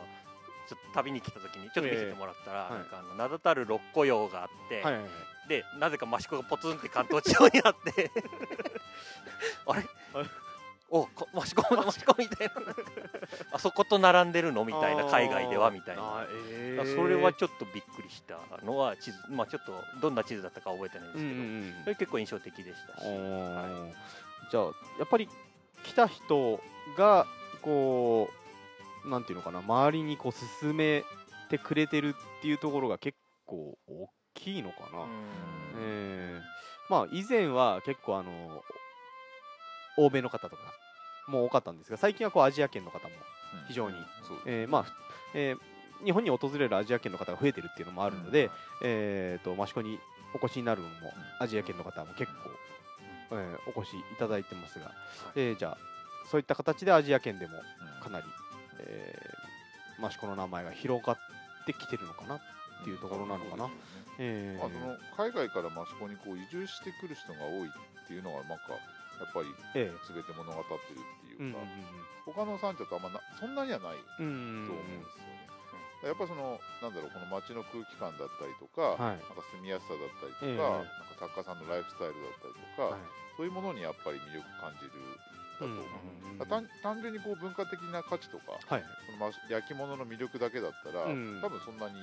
[0.69, 5.13] ちょっと旅に来た時にちょっと見せてもらったら、ええなんかあの名だたる六甲窯があって、はいはいはい。
[5.49, 8.11] でなぜか益子がポツンって関東地方にあって。
[9.67, 9.83] あれ？
[10.95, 12.15] おこ益子 益子。
[12.23, 12.55] みたいな。
[13.51, 16.25] あそこと並んでるのみたいな海外ではみたいな。
[16.31, 16.95] えー。
[16.95, 19.19] それはちょっとびっくりしたのは地図。
[19.29, 23.91] まあちょっとどんな地図だったか覚えてないんですけど、んうんそれ結構印象的でしたし、は
[24.53, 24.65] じゃあ
[25.01, 25.29] やっぱり
[25.83, 26.61] 来た人
[26.97, 27.27] が
[27.61, 28.31] こ
[29.05, 31.03] うなんていうのかな周りにこう進め
[31.51, 35.09] てくれてるっていうところが結構大きいのかな、うん。
[35.77, 36.43] えー。
[36.89, 38.63] まあ以前は結構あの
[39.97, 40.63] 欧米の方とか
[41.29, 43.15] も多かったんですが最近はこうアジア圏の方も
[43.55, 43.67] うん。
[43.69, 43.97] 非常に
[44.47, 44.93] えーまあふ
[45.35, 45.59] えー
[46.05, 48.51] 日本に訪れるアジア圏の方が増えてるっていうのもあるので、
[48.83, 49.99] えー、と益子に
[50.35, 50.95] お越しになるのも
[51.41, 52.51] アジア圏の方も結構、
[53.31, 54.91] えーお越しいただいてますが、
[55.35, 55.79] えーじゃあ
[56.31, 58.03] そういった形でアジア圏でもうん。
[58.03, 58.27] かなり、
[58.81, 61.17] えー、益子の名前が広がっ
[61.67, 62.41] てきてるのかなっ
[62.85, 63.69] ていうところなのかな。
[64.19, 64.61] えー。
[64.61, 64.69] まあ、
[65.17, 67.71] その海外から益子にこう移住してくる人が多いっ
[68.09, 68.65] ていうのがなんか
[69.21, 71.59] やっぱりえ全て物語ってるっていうか、
[72.25, 75.45] 他の産地だとあんまなそんなにはないと思うんですよね。
[76.05, 79.23] やっぱそのなんだろうこの街の空気感だったりとか、はい。
[79.25, 80.57] なんか住みやすさだったりとか、ええ。
[80.57, 83.01] なんか作家さんのライフスタイルだったりとか、はい。
[83.37, 84.93] そういうものにやっぱり魅力感じる
[85.57, 86.47] だと思う。
[86.47, 91.41] 単単純にこう文化的な価値とか、はいそのま焼き物の魅力だけだったら、うん。
[91.41, 91.97] 多分そんなに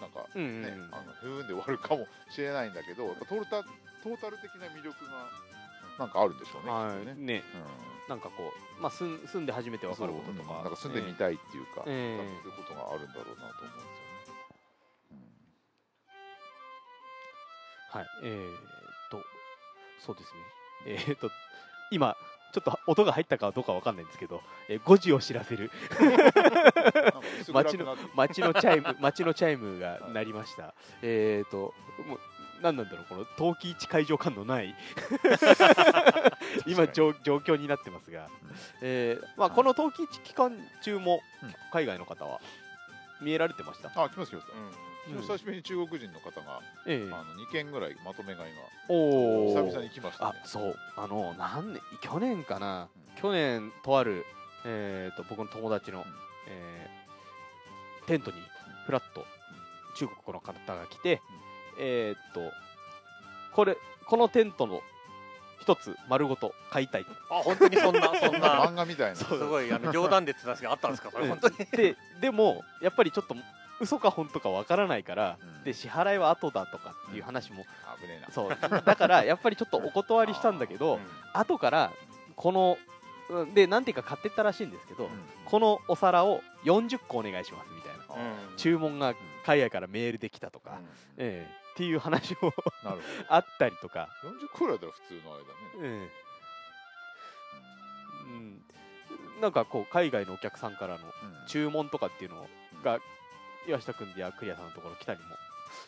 [0.00, 3.60] なんかね、あのふーんで終わるかもしれないんだけどやっぱトータ
[4.02, 5.28] トータル的な魅力が
[5.98, 6.72] なんかあるんでしょうね。
[6.72, 7.06] はい。
[7.06, 7.14] ね。
[7.14, 7.42] ね。
[8.08, 8.08] うん。
[8.08, 10.60] なんかこう、まあ、住ん住んで初めて分かることとか、う。
[10.60, 12.18] んなんか住んでみたいっていうか、ええ。
[12.18, 14.10] 多分そういうことがあるんだろうなと思うんですよね。
[17.90, 18.56] はい、えー、っ
[19.10, 19.22] と、
[19.98, 20.32] そうです
[20.86, 21.28] ね、えー、っと、
[21.90, 22.16] 今、
[22.52, 25.70] ちょっと音が入ったかどうかわかんないんですけど、えー5時を知らせる。
[27.52, 30.74] 街の街のチャイム、街のチャイムが鳴りました。
[31.02, 31.74] えー、っと、
[32.06, 32.20] もう
[32.62, 34.74] 何なんだろう、この陶器市会場感のない
[36.66, 38.28] 今状状況になってますが、
[38.82, 41.54] えーまあ、この陶器市期間中もうん。
[41.72, 42.40] 海外の方は
[43.20, 43.88] 見えられてました？
[44.02, 44.46] あ来ます来ます。
[45.12, 45.20] うん。
[45.22, 47.12] 久しぶりに中国人の方が、ええ。
[47.12, 49.64] あの2件ぐらいまとめ買いがおー。
[49.64, 50.40] 久々に来ましたあね。
[50.44, 50.76] そう。
[50.96, 53.22] あの何年去年かな、うん。
[53.22, 54.24] 去年とある、
[54.64, 56.04] えー、と僕の友達の、ん。
[56.48, 57.00] えー
[58.06, 58.38] テントに
[58.86, 59.24] フラッと
[59.94, 61.20] 中国の方が来て、
[61.80, 62.40] えっ、と
[63.52, 64.80] これこのテントの
[65.60, 67.06] 一つ丸ごと買いたい。
[67.30, 68.64] あ本当にそんな そんな。
[68.64, 69.16] 漫画みたいな。
[69.16, 70.90] そすごいあの冗談でってたんですけどあったん。
[70.92, 71.54] ですかそれ本当に。
[71.56, 73.36] ででもやっぱりちょっと
[73.80, 75.64] 嘘か本当かわからないから、うん。
[75.64, 77.64] で支払いは後だとかっていう話も、
[78.00, 78.30] 危ねえな。
[78.30, 78.48] そう。
[78.84, 80.98] だからやっぱりちょっとお断りしたんだけど、
[81.32, 81.92] 後から
[82.36, 82.78] この
[83.28, 85.10] うんで何ていうか買ってったらしいんですけど、うん。
[85.44, 88.22] このお皿を40個お願いしますみたいな。
[88.50, 88.56] うん。
[88.56, 89.14] 注文が
[89.44, 90.86] 海外からメールできたとか、うん。
[91.18, 92.52] ええっていう話も
[92.84, 94.34] なる あったりとか、ほど。
[94.36, 95.54] 40個ぐらいだったら普通のあれだね。
[95.82, 96.30] ええ。
[98.30, 101.46] うん、なんかこう海外のお客さんからのうん。
[101.46, 102.48] 注文とかっていうの
[102.84, 103.00] が
[103.66, 105.36] 岩下君やクリアさんのところ来たりも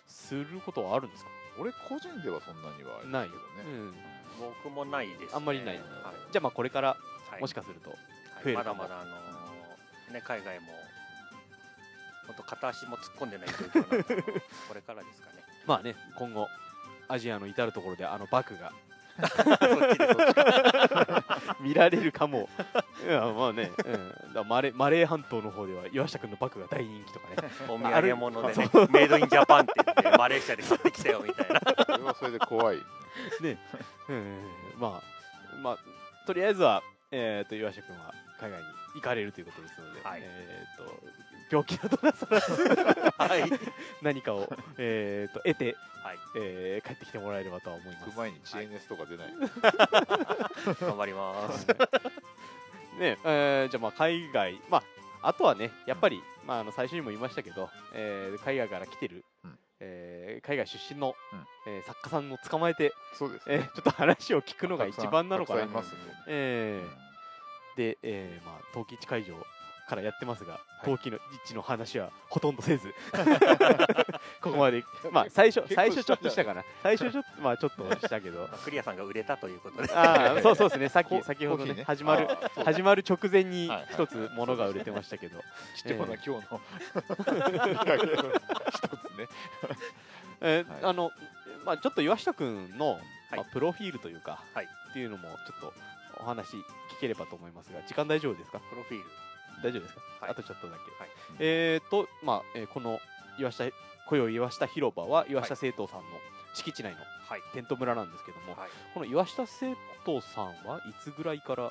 [0.06, 1.30] することはあるんですか？
[1.58, 3.48] 俺個人ではそんなにはあれないだけどね。
[3.64, 3.94] うん。
[4.40, 5.28] 僕もないですね。
[5.34, 5.86] あんまりないはい。
[6.32, 6.96] じゃあまあこれから
[7.30, 7.40] はい。
[7.40, 7.98] もしかすると、はい
[8.44, 8.82] 増えるかも。
[8.82, 10.72] まだまだあのーね海外も
[12.52, 14.22] 片足も突っ込んでない状況なので
[14.68, 15.42] これからですかね。
[15.66, 16.48] まあね今後
[17.08, 18.72] アジアの至る所であのバクが。
[21.60, 22.48] 見られるかも。
[23.06, 23.90] いやまあね、う
[24.30, 27.50] ん、だマレマレー半島の方では岩下君のバクが大人気とかね。
[27.68, 28.70] お土産物でね。
[28.72, 31.60] そメイドインジャパンって言ってマレーシアで買ってきたよみたいな。
[31.84, 32.76] それはそれで怖い。
[32.76, 32.80] う
[34.12, 34.48] ん。
[34.78, 35.02] まあ
[35.58, 35.78] まあ
[36.26, 40.22] とりあえずは、えー、と岩下君は海外に行かれるということですので、はい。
[40.22, 40.84] えー、と
[41.52, 42.64] 病気などなさらず。
[43.18, 43.42] はい。
[44.00, 46.18] 何かを、えー、と得て、はい。
[46.36, 48.16] えー帰ってきてもらえればとは思います。
[48.18, 49.28] 前に GNS とか出ない。
[50.80, 51.66] 頑張ります。
[52.98, 54.78] ねえーじゃあまあ海外、ま
[55.22, 59.58] あ、あとはねやっぱり、まあ、あの最初にも言いましたけど、えー海外から来てる、うん。
[59.80, 61.72] えー海外出身の、うん。
[61.72, 63.48] えー作家さんを捕まえて、そうです。
[63.48, 63.54] ね。
[63.56, 65.60] えーちょっと話を聞くのが一番なのかな。
[65.62, 65.98] たくさんいますね。
[66.28, 67.76] えー。
[67.76, 69.34] で、えーまあ、冬季一会場
[69.88, 72.94] からやってますが、冬季の一の話はほとんどせず。
[74.40, 76.64] ここまで、まあ、最初最初ちょっとしたかな。
[76.82, 78.48] 最初ちょっとまあちょっとしたけど。
[78.64, 79.92] クリアさんが売れたということで。
[79.92, 80.88] ああそうそうですね。
[80.88, 81.84] さっコき先ほどねね。
[81.84, 82.28] 始まる
[82.64, 85.40] 始まる直前に一つものが売れてましたけど、
[85.76, 86.60] 貴重な今日の
[86.92, 89.28] 一つね。
[90.40, 90.84] えーはい。
[90.84, 91.10] あの
[91.64, 93.00] まあちょっと岩下くんの、はい。
[93.36, 94.68] まあ、プロフィールというか、はい。
[94.90, 95.72] っていうのもちょっと
[96.18, 96.62] お話聞
[97.00, 98.58] ければと思いますが時間大丈夫ですか？
[98.60, 99.08] プロフィール
[99.62, 100.30] 大丈夫ですか、はい。
[100.30, 101.10] あとちょっとだけ、はい。
[101.38, 102.98] えーとまあ、えーこの
[103.38, 103.64] 岩下
[104.08, 106.04] 今宵岩下広場は岩下製陶さんの
[106.54, 106.98] 敷地内の
[107.28, 107.40] はい。
[107.54, 108.70] テント村なんですけども、はい。
[108.92, 111.70] この岩下製陶さんはいつぐらいから？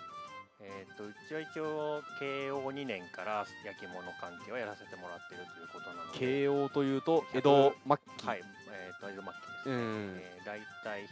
[0.63, 6.19] えー、とうちは一応慶応2年から焼き物関係はやらせてもらってるということなので。
[6.19, 10.21] 慶応というと江戸末期、はい、えー、と江戸末期です、うん。
[10.21, 11.07] えー、大体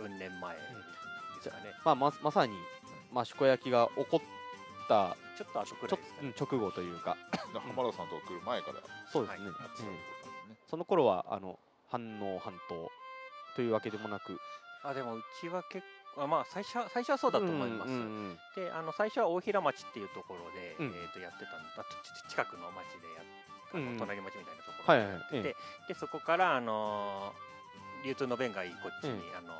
[0.00, 0.62] 150年前で
[1.42, 1.62] すかね。
[1.84, 2.54] まあ、ままさに
[3.14, 4.20] 益子焼が起こっ
[4.88, 6.26] たちょっと後くらちょいですかね。
[6.26, 7.16] うん直後というか。
[7.54, 8.82] 浜田さんとか来る前から。
[9.06, 9.46] そうですね、はい。
[9.46, 10.58] やってたってことなんですね。
[10.66, 12.90] その頃はあの反応半島
[13.54, 14.40] というわけでもなく。
[14.82, 18.38] あでもうちは結構あまあ最初は最初はそうだと思います、うんうんうん。
[18.56, 20.86] であの最初は大平町っていうところで、うん。
[20.86, 21.86] えー、とやってたんだ
[22.28, 23.24] 近くの町でやっ
[23.74, 23.98] あの、うん。
[23.98, 25.54] 隣町みたいなところはいでやってて、はいはい。
[25.54, 25.54] え
[25.92, 27.48] でそこから、あのー
[28.04, 29.36] 流通の便がいいこっちに、うん。
[29.36, 29.52] あの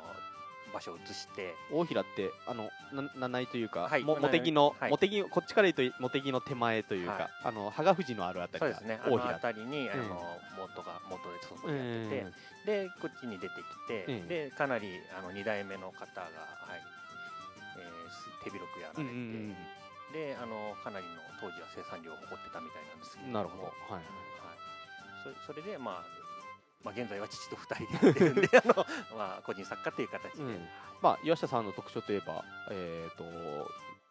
[0.69, 1.55] 場所を移して。
[1.71, 4.91] 大平ってあのな七井というか、はいも茂木の、はい。
[4.91, 7.27] 茂木こっちから言うと茂木の手前というか、はい。
[7.45, 8.99] あの羽賀富士のあるあたりがそうですね。
[9.03, 9.33] あの大平。
[9.35, 10.09] 辺りに、あのうん。
[10.59, 12.33] 元が元でそこうでやってて、ん。
[12.65, 14.27] でこっちに出てきて、うん。
[14.27, 16.81] でかなりあの2代目の方が、はい
[17.77, 19.55] えーす手広くやらうんれて、うん
[20.09, 23.45] であのかなりの当時は生産量を誇ってたみたいなんですけうんれども。
[23.45, 23.93] なるほど。
[23.93, 24.01] はい。
[24.01, 26.18] はい、そそれで、まあ、
[26.83, 28.73] まあ現在は父と2人でやってるんであの、
[29.17, 30.57] まあ、個人作家っていう形で、うん。
[31.01, 33.23] まあ岩下さんの特徴といえばえっ、と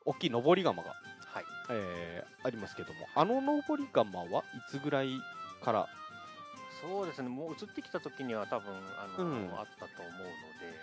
[0.04, 5.18] 大きい登り窯が、はい、えーありますけどもあの登り窯はいつぐらい
[5.62, 5.86] から？
[6.80, 7.28] そうですね。
[7.28, 9.50] もう移ってきた時には多分あの、うん。
[9.56, 10.10] あったと思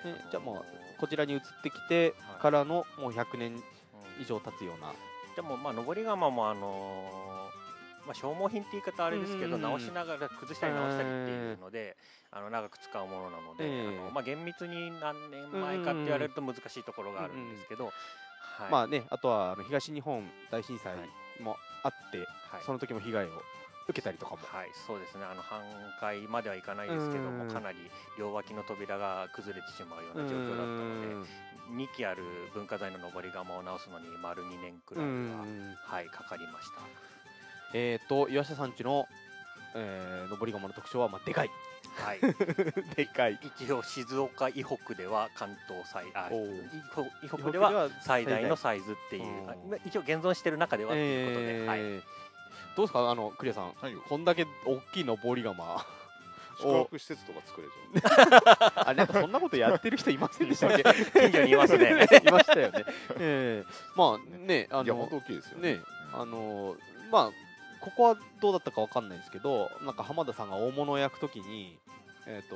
[0.05, 0.63] うので、じゃあまあ
[0.99, 3.61] こちらに移ってきてからのもう100年うん。
[4.21, 4.93] 以上経つような、
[5.35, 7.49] でもまあ登り窯もあの
[8.05, 11.97] まあ、消耗品って言い方あれですけど、直しながら崩したり直したりっていうので、
[12.31, 13.87] あの長く使うものなので、ええ。
[13.87, 17.91] あのまあ、厳密に何年前かって言われると難しいところがあるんですけど、は
[18.69, 18.71] い。
[18.71, 20.95] まあねあとはあの東日本大震災
[21.41, 22.27] もあって、はい。
[22.65, 23.29] その時も被害を
[23.87, 25.25] 受けたりとかも、はい、そうですね。
[25.25, 25.61] あの半
[26.01, 27.77] 壊まではいかないですけども、うんかなり
[28.17, 35.75] 両脇の扉が崩れてしまうような状況だったので、2基ある文化財の登り窯を直すのに丸2年くうらいは、ん。
[35.85, 36.81] はい、かかりました。
[37.77, 39.05] えっ、と岩下さんちの、
[39.75, 41.49] えー、登り窯の特徴はまあでかい。
[41.97, 42.19] はい、
[42.95, 43.37] でかい。
[43.59, 47.01] 一応静岡以北では関東最あ以北
[47.37, 52.01] 以北では最大のサイズっていう一応現存してる中ではっていうことで、はい、えー。
[52.77, 53.09] どうですか？
[53.11, 53.73] あのクリアさん。
[53.73, 53.91] はい。
[53.91, 55.85] よこんだけ大きい登り窯。
[56.57, 58.87] 宿泊施設とか作れちゃう。
[58.87, 60.83] あなんかそんなことやってる人いませんでしたっけ？
[60.83, 61.91] 近所にいますね。
[61.91, 62.85] いましたよね、
[63.19, 63.97] えー。
[63.97, 65.73] まあねあいや本当の大きいですよね。
[65.73, 65.75] う
[66.17, 66.77] んあの
[67.11, 67.44] まあ
[67.85, 71.77] ここはどうだったかわかんないですけどなんか浜田さんが大物を焼くときに
[72.27, 72.55] えっ、と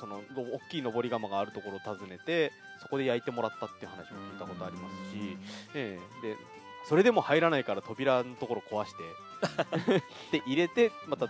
[0.00, 2.50] その大きい登り窯があるところを訪ねて
[2.82, 5.38] そこで焼いてもらったっていう話も聞いたことありますし、
[5.74, 6.26] ええ。
[6.26, 6.36] で
[6.88, 10.02] それでも入らないから扉のところ壊して
[10.38, 11.28] で入れてまた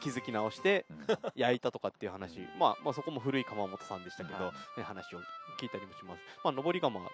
[0.00, 1.18] 築き直してうん。
[1.34, 4.52] 焼いたとかっていう話、まあ、まあそこも古い窯元さんでしたけど、
[4.82, 5.20] 話を
[5.60, 7.06] 聞いたりもします、まあ、登り窯、ま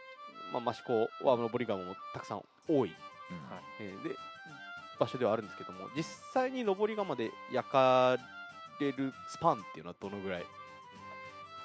[0.54, 2.90] あ、益子は登り窯もたくさん多い、
[3.30, 3.50] うん。
[3.50, 3.94] はいえ。
[3.96, 4.16] ーで
[5.00, 8.16] 場所ではあるんですけども実際に登り窯で焼か
[8.78, 10.44] れるスパンっていうのはどのぐらい？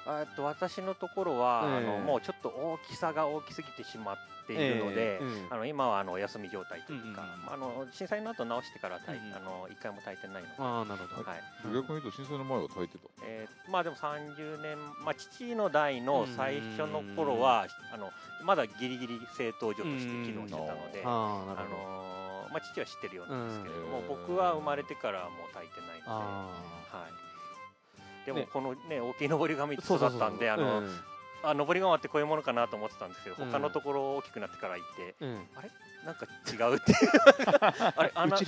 [0.08, 1.76] えっと私のところは、ええ。
[1.78, 4.16] あのもうちょっと大きさが大きすぎてしまっ
[4.46, 9.34] ているので、えーうんあの今はあのお休み状態というか、うんうんあの震災の後直してから炊い、うんうん。
[9.34, 11.40] あの一回も炊いてないので、ああなるほど、はい。
[11.74, 13.08] 逆に言うと震災の前は炊いてた？
[13.26, 18.10] えーまあでも30年、まあ、父の代の最初の頃はあの
[18.44, 24.08] まだギリギリ正当所として機能してたので、あああなるほど、まあ、父は知ってるようなんですけれども、うん。
[24.08, 26.04] 僕は生まれてからはもう炊いてないので。
[26.06, 26.16] あ
[26.92, 28.26] はい。
[28.26, 30.90] でもねこのね大きい登り窯あ育ったんであの、うん
[31.50, 33.50] あ登り窯ってこういうものかなと思ってたんですけど、うん。
[33.50, 35.48] 他のところ大きくなってから行ってうん。
[36.04, 36.94] なんか違うって
[37.96, 38.12] あれ？
[38.14, 38.46] 穴うち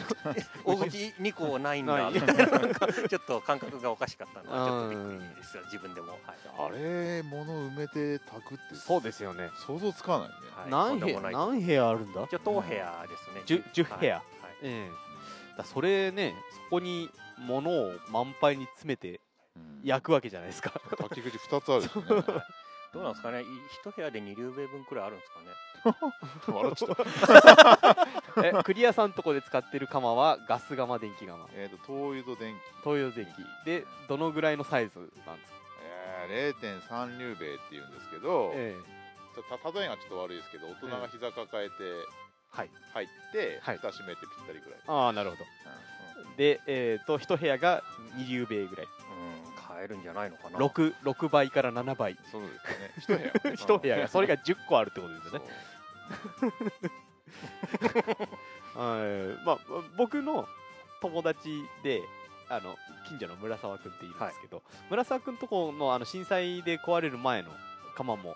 [0.64, 2.11] 大口2個ないんだ。
[2.11, 6.20] みたいななんかちょっと感覚がおかしかったのはちょっとびっくりですよ自分でも、はい。
[6.59, 9.51] あれ物埋めて炊くってそうですよね。
[9.66, 10.34] 想像つかないね。
[10.57, 10.70] はい。
[10.70, 11.20] 何部屋？
[11.20, 12.22] 何部屋あるんだ？
[12.24, 13.42] 一応当部屋ですね。
[13.44, 14.16] じゅ10部屋。
[14.16, 14.24] はい。
[14.62, 15.09] ええ
[15.57, 19.20] だそれねそこに物を満杯に詰めて
[19.57, 19.80] うん。
[19.82, 20.70] 焼くわけじゃないですか。
[21.09, 22.42] 炊き口2つあるしね
[22.93, 23.43] どうなんですかね？
[23.43, 23.47] い
[23.82, 25.47] 一部屋で2両米分くらいあるんですかね？
[26.49, 28.43] 笑っちゃった。
[28.45, 32.61] えクリアさんとこで使ってる窯はガス窯電気窯えっと灯油と電気。
[32.82, 33.64] 東洋電気。
[33.64, 35.12] でどのぐらいのサイズなんで
[35.47, 35.59] すか？
[36.30, 38.76] えー0.3流米っていうんですけど、え
[39.34, 41.74] ちょた例えがちょっと悪いですけど大人が膝抱えて
[42.51, 42.70] はい。
[42.95, 43.76] 入って、はい。
[43.76, 45.45] 蓋閉めてぴったりぐらい、ああなるほど。
[46.36, 47.82] でえっ、と一部屋が
[48.16, 48.86] 2流米ぐらい。
[48.86, 49.07] うん
[49.79, 50.59] 買えるんじゃないのかな。
[50.59, 52.16] 6, 6倍から7倍。
[52.33, 52.49] そうで
[53.01, 53.33] すね。
[53.47, 53.55] 一部屋。
[53.55, 55.45] 一部屋がそれが10個あるってことですよね。
[58.74, 59.45] はい。
[59.47, 59.59] まあ
[59.97, 60.49] 僕の
[61.01, 62.03] 友達で
[62.49, 62.76] あの
[63.07, 67.51] 近所の村沢君っているんですけど、村沢君とこのあの震災で壊れる前の
[67.95, 68.35] 窯も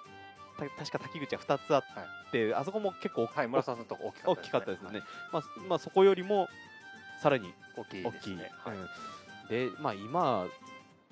[0.59, 1.85] た確か滝口は2つあっ
[2.31, 6.49] て、あそこも結構大き,、はい村沢さんのとこ大きかったですよね、まあまあ、そこよりも
[7.21, 8.51] さらに大きい大きい、ですね
[9.49, 10.47] でまあ今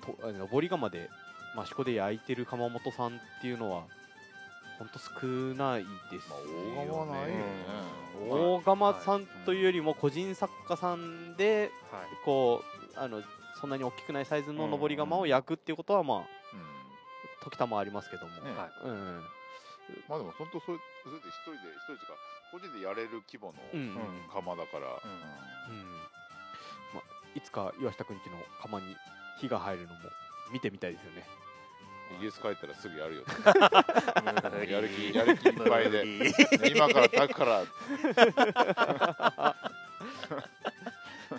[0.01, 1.09] とあの登り窯で
[1.61, 3.83] 益子で焼いてる窯元さんっていうのは
[4.79, 7.43] 本当少ないですまあよね、大釜はないよね。
[8.29, 12.01] 大釜さんというよりも個人作家さんではい。
[12.25, 12.63] こ
[12.95, 13.21] うあの
[13.59, 16.25] そんなに大きくないサイズの登り窯を焼くっていうことはまあうん。
[17.43, 18.51] 時たまありますけども、ね。
[18.57, 18.71] はい。
[18.85, 19.21] うん。
[20.07, 21.57] まあでも本当それそれで一人で
[21.93, 22.13] 一人か
[22.51, 23.79] 個人でやれる規模のうん。
[23.79, 23.87] うん。
[23.87, 25.83] うん釜だから、うん。
[26.93, 27.03] まあ、
[27.35, 28.95] いつか岩下くんちの釜に
[29.41, 29.95] 火が入るのも
[30.53, 31.25] 見てみたいですよね。
[32.17, 33.23] イギリス帰ったらすぐやるよ、
[34.69, 36.03] やる気やる気いっぱいで。
[36.69, 37.63] 今から炊くから。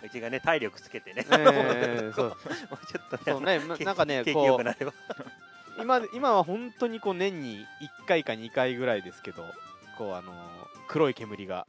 [0.03, 1.26] うちがね体力つけてね。
[1.30, 2.28] ええ そう。
[2.28, 2.34] も
[2.82, 4.64] うちょっとねそうねなんかねこう
[5.80, 7.66] 今今は本当にこう年に
[8.03, 9.44] 1回か2回ぐらいですけど
[9.98, 10.32] こうあの
[10.88, 11.66] 黒い煙が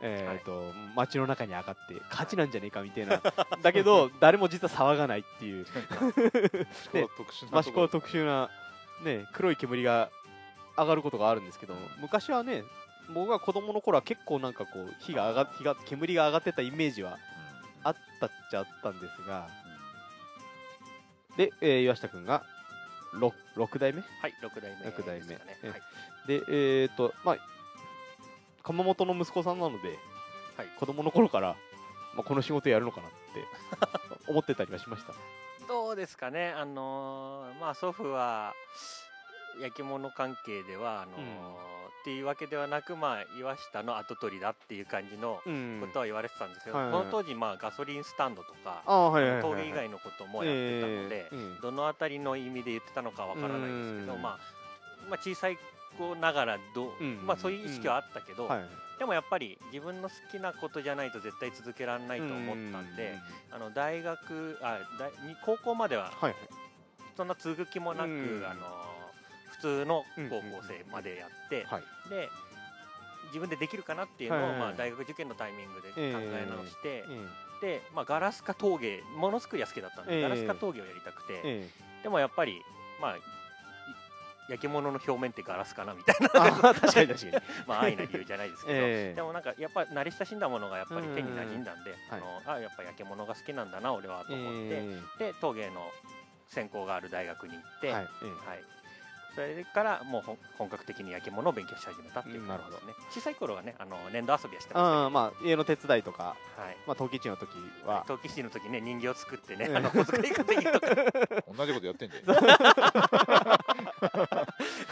[0.00, 3.20] えーと街の中に上がって火事なんじゃねえかみたいな。
[3.62, 5.66] だけど誰も実は騒がないっていう。
[6.94, 8.50] ね、特殊な益子は特殊な、
[9.02, 10.10] ね、黒い煙が
[10.76, 12.62] 上がることがあるんですけど昔はね
[13.12, 17.18] 僕が子供の頃は結構なんかこう火が上が火が煙が上がってたイメージは
[17.82, 19.48] あったっちゃあったんですが。
[21.36, 22.44] で、えー岩下君が
[23.14, 24.02] 6, 6代目？
[24.20, 25.34] はい6代目六代目。
[25.34, 25.82] はい。
[26.26, 26.42] で
[26.82, 27.36] えっ、とまあ
[28.68, 29.98] 窯元の息子さんなので
[30.56, 30.68] はい。
[30.78, 31.56] 子供の頃から、
[32.14, 33.44] まあ、この仕事やるのかなって
[34.30, 35.12] 思ってたりはしました。
[35.68, 36.50] どうですかね？
[36.56, 38.54] あのーまあ祖父は
[39.60, 41.54] 焼き物関係ではあのーうん。
[41.98, 45.78] っていうわけではなくまあ岩下の跡取りだっていう感じのうん。
[45.80, 47.02] ことは言われてたんですけど、はいはいはい。
[47.02, 48.82] この当時まあガソリンスタンドとか
[49.42, 51.60] 峠以外のこともやってたので、えーうん。
[51.60, 54.22] どの辺りの意味で言ってたのかわからないですけど、うん。
[54.22, 54.38] まあ、
[55.08, 55.58] まあ小さい
[55.96, 58.60] 子ながらどう、うんまあそういう意識はあったけど、はい。
[58.98, 63.14] でもやっぱり自分の好きなことじゃないと絶対続けられないと思ったんで、
[63.52, 66.12] あの大学あ大に高校までは
[67.16, 68.60] そんな続く気もなく、うんあの
[69.52, 71.82] 普通の高校生までやって、はい。
[72.10, 72.28] で
[73.28, 74.58] 自分でできるかなっていうのを、はい。
[74.58, 77.26] まあ、大学受験のタイミングで考え直して、え
[77.60, 80.22] で、まあ、ガラスか陶芸ものづくりは好きだったんで、ええ。
[80.22, 81.68] ガラスか陶芸をやりたくて、ええ。
[82.04, 82.62] でもやっぱり
[83.00, 83.20] まあい
[84.48, 86.30] 焼き物の表面ってガラスかなみたいな。
[86.70, 87.42] あ 確かに確かに。
[87.66, 89.14] まあ安易な理由じゃないですけど、ええ。
[89.14, 95.90] でもなんかやっぱ慣れ親しんだものがやっぱり手に馴染んだんで、うんあのあやっぱ焼き物が好きなんだな俺はと思って、えで陶芸の
[96.48, 98.06] 専攻がある大学に行って、えははい。
[98.06, 98.08] い
[98.60, 98.78] え
[99.34, 100.22] それからもう
[100.58, 102.94] 本格的に焼き物を勉強し始めたっていう感じですね。
[103.12, 106.76] 小さい頃はねあの粘土遊びはしてえああましまあ家の手伝いとか、たけど、はい。
[106.88, 107.50] まあ、陶器市の時
[107.86, 108.04] は。
[108.08, 110.88] 陶器師の時ね人形を作ってね、うんあの小遣い稼ぎとか。
[111.56, 112.34] 同じことやってんじゃん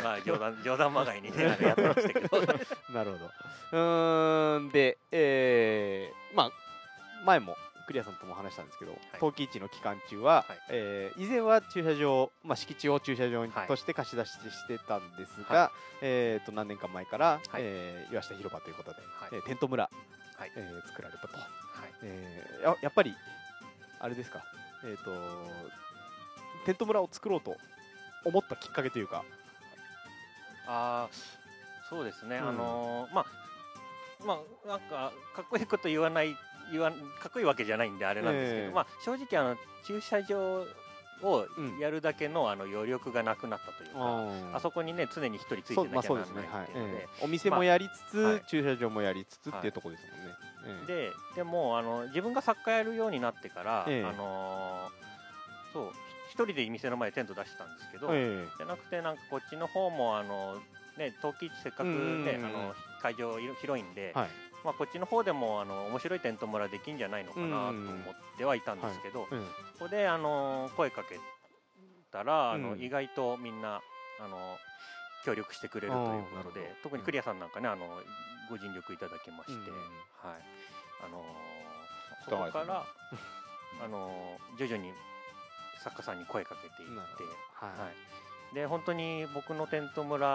[0.03, 2.41] まあ冗談冗談まがいにねあのやってましたけど。
[2.93, 3.27] なるほど。
[3.27, 6.51] うーんでえー、まあ
[7.25, 10.59] 前もクリアさんとも話したんですけど、陶器市の期間中は、はい。
[10.71, 13.51] えー以前は駐車場、まあ、敷地を駐車場はい。
[13.69, 17.63] として貸し出ししてたんですが、はえー、と何年か前から、はい。
[17.63, 19.29] えー岩下広場ということで、はい。
[19.33, 19.89] えーテント村、
[20.37, 20.53] はい。
[20.57, 21.47] えー作られたと、はい。
[22.03, 23.15] えーややっぱり
[24.01, 24.43] あれですか、
[24.85, 25.11] えー、と
[26.67, 27.57] テント村を作ろうと
[28.27, 29.23] 思ったきっかけというか、
[30.67, 31.15] ああ
[31.89, 32.49] そうですね、うん。
[32.49, 33.27] あのーまあ
[34.27, 36.37] まあなんかかっこいいこと言わない
[36.73, 38.75] 言わんかっこいいわけじゃないんであれなんですけど、ええ。
[38.75, 39.57] まあ正直あの
[39.87, 40.67] 駐車場
[41.23, 41.79] をうん。
[41.79, 47.25] やるだけのあの余力がなくなったというか、あそこにね常に一人ついてなきゃならないっていうので、ええ。
[47.25, 48.43] お店もやりつつ、はい。
[48.49, 51.37] 駐車場もやりつつっていうところですもんね、ええ。
[51.37, 54.05] ででもあの自分が作家やるようになってから、ええ。
[54.05, 55.93] あのーそう
[56.29, 60.57] 一人で店の前でテント出してたんですけど、えじゃなくてなんかこっちの方もあの
[60.99, 64.29] ね陶器市せっかくね、あの会場広いんで、えはい。
[64.65, 67.95] まあ、こっちの方でもあの面白いテント村できんじゃないのかなと思っ
[68.37, 68.61] てはい。
[68.63, 69.47] たんですけど、うんこ
[69.81, 71.21] こであの声かけ
[72.11, 73.81] たらあの、うん意外とみんな
[74.21, 74.39] あの
[75.25, 76.19] 協力してくれるとい。
[76.19, 77.87] うことでど特にクリアさんなんかねあの
[78.51, 78.97] ご尽力い。
[78.97, 79.59] ただきまして、うん
[80.29, 80.43] はい。
[81.05, 81.23] あの
[82.25, 82.47] そ高い。
[82.47, 82.87] ですねこから、
[83.85, 84.93] あの徐々に
[85.87, 86.95] 作家さんに声かけていって。
[87.55, 87.71] はい。
[87.79, 87.91] は
[88.53, 90.27] い、で本当に僕のテント村、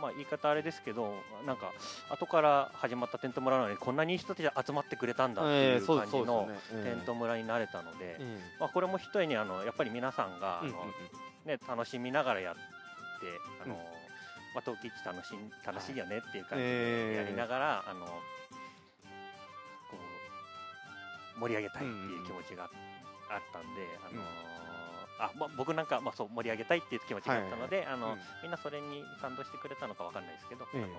[0.00, 1.14] まあ、言い方あれですけど
[1.46, 1.72] なんか
[2.10, 10.88] 後から始まったテント村なのにこんなにいい人たち集まってくれたんだっていう感じのテント村になれたので、ええまあ、これもひとえにあのやっぱり皆さんがあの、うんうんうん。
[11.44, 12.60] ね、楽しみながらやって
[13.64, 13.80] あの、うん。
[13.80, 17.10] まあ、陶器市楽しい楽しいよねっていう感じええ。
[17.10, 18.12] でやりながら、あのこ
[21.36, 22.70] う盛り上げたいっていう気持ちがあっ
[23.52, 24.22] たんで、あの
[25.24, 28.18] あまあ、僕なんか、まあ、そう盛り上げたいっていう気持ちがあったので、あのうん。
[28.42, 30.84] みんなそれに賛同してくれたのかわかんないですけど、ええ。
[30.84, 30.94] あの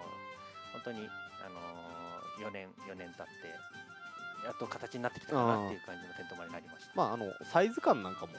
[0.74, 1.08] 本当に、
[1.46, 6.92] あの4年4年経ってやっと形になってきたかなっていう感じのテント村になりました。
[6.96, 8.34] まああのサイズ感なんかも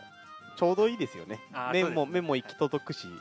[0.56, 1.40] ちょうどいいですよね。
[1.52, 2.20] あー面もそうですね。
[2.20, 3.16] 面も行き届くし、はい。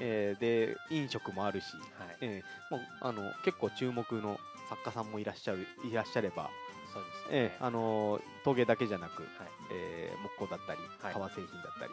[0.00, 2.16] えーで飲食もあるし、はい。
[2.20, 4.38] えーもうあの結構注目の
[4.68, 6.50] 作家さんもいらっしゃるいらっしゃれば、
[6.98, 7.28] そうですね。
[7.30, 9.30] えーあのー陶芸だけじゃなく、はい。
[9.72, 11.12] えー木工だったりはい。
[11.12, 11.92] 革製品だったり、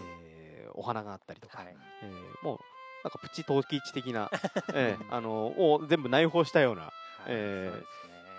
[0.00, 1.76] えーお花があったりとか、はい。
[2.02, 2.58] えーもう
[3.04, 4.30] なんかプチ陶器市的な、
[4.74, 6.92] えーあのーを全部内包したようなはい
[7.28, 7.84] えーね。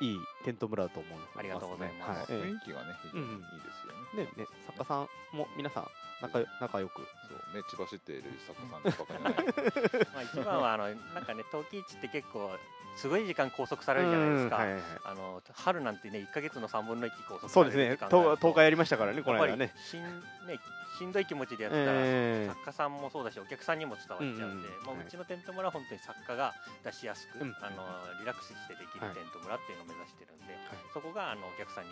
[0.01, 2.31] いいテント村だと思います、ありがとうございます。
[2.31, 2.39] はい。
[2.39, 5.87] え雰囲気がね非常にいいですよね、ーねね作家さんも皆さん
[6.21, 7.03] 仲よ仲良く。
[7.27, 12.49] そう目血走っている作家さんばかりじゃないまあ一番はあのなんかね陶器市って結構
[12.95, 14.83] すごい時間拘束されるじゃないですか、うんはいはいはい。
[15.03, 20.01] あの春なんてね1か月の3分の1拘束さそうですねれる時間があると10日やりましたからねこの間やっぱりねしん
[20.47, 20.59] ね
[20.97, 27.53] しんどい気持ちでやってたら、え作家さんもそうだしお客さんにも伝わっちゃうんで、うんうんまあ、はいうちのテント村は本当に作家が出しやすく、うん。
[27.61, 27.85] あの
[28.17, 29.15] リラックスしてできるはい。
[29.15, 30.57] テント村っていうのを目指してるんで、
[30.93, 31.89] そこがあのお客さんに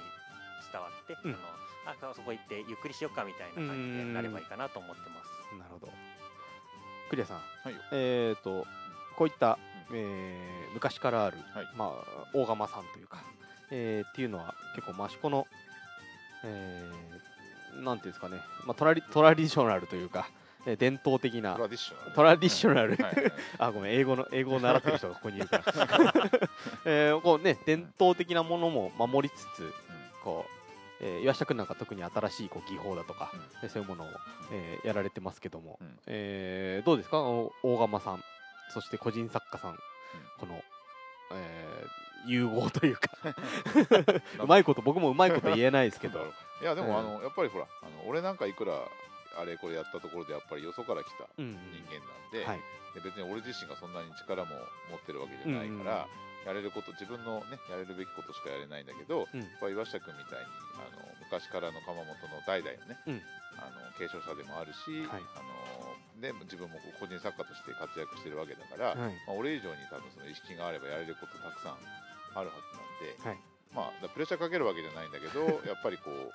[0.72, 1.36] 伝わって、うん。
[1.86, 5.56] あのあそこ行ってゆっくりしようかみたいな感じになればいいかなと思ってます。
[5.58, 5.92] なるほど。
[7.10, 7.38] クリアさん。
[7.38, 7.80] はいよ。
[7.92, 8.66] えー、と
[9.16, 9.60] こういった、
[9.94, 11.68] えー昔からある、はい。
[11.78, 13.24] まあ、大釜さんというか、
[13.72, 15.48] えーっていうのは結構益子の、
[16.44, 20.45] えーなんていうんですかね、まあ、トラリトラディショナルというか、えー
[20.78, 21.54] 伝統的な。
[21.56, 22.98] トラディショナル。
[23.60, 25.64] あごめん英語の英語を習ってる人がここにいるから、
[26.86, 29.74] えーこうね伝統的なものも守りつつ
[30.24, 33.32] こう、えー岩下君なんか特に新しいこう技法だとか、
[33.64, 34.08] えーそういうものを、
[34.52, 36.00] えーやられてますけども、うん。
[36.08, 37.20] えーどうですか？
[37.22, 38.24] お大釜さん。
[38.74, 39.78] そして個人作家さん、
[40.40, 40.64] この、
[41.32, 43.10] えー融合というか。
[44.42, 46.26] うまいこと僕もうまいこと言えないですけど。
[46.60, 46.98] いやでも、うん。
[46.98, 48.74] あのやっぱりほらあの俺なんかいくら
[49.38, 52.60] あれこれやったところでやっぱりよそから来たうん人間なんで,、はい。
[52.96, 54.56] で別に俺自身がそんなに力も
[54.90, 56.08] 持ってるわけじゃないから、
[56.48, 59.40] やれること自分のねやれるべきことしかやれないんだけど、うん。
[59.42, 60.48] やっぱ岩下君みたいに
[60.80, 63.22] あの昔からの窯元の代々のね、うん。
[63.60, 65.24] あの継承者でもあるし、はい。
[65.36, 69.12] あので自分も個人作家として活躍してるわけだから、はい。
[69.28, 71.78] まあ、俺以上に多分その意識があればやれることたくさん
[72.40, 72.56] あるは
[73.20, 73.40] ずなんで、はい。
[73.76, 76.32] まあ、プレッシャーかけるわけじゃないんだけどやっぱりこう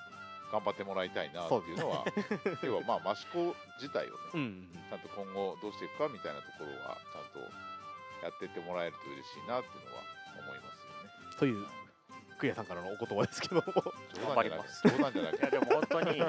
[0.50, 2.04] 頑張ってもらいたいなっていうのは
[2.62, 7.38] 要はまあ益子自体をね、うんちゃんと今後どうしていくかみたいなところはちゃんと
[8.22, 10.02] やっていってもらえると嬉しいなっていうのは
[10.38, 10.72] 思いま
[11.32, 11.66] すという
[12.40, 13.60] クリアさんからのお言葉ですけども。
[13.60, 14.24] よね。
[14.24, 14.82] 頑張ります。
[14.88, 16.22] 冗談じゃなくいやでも本当に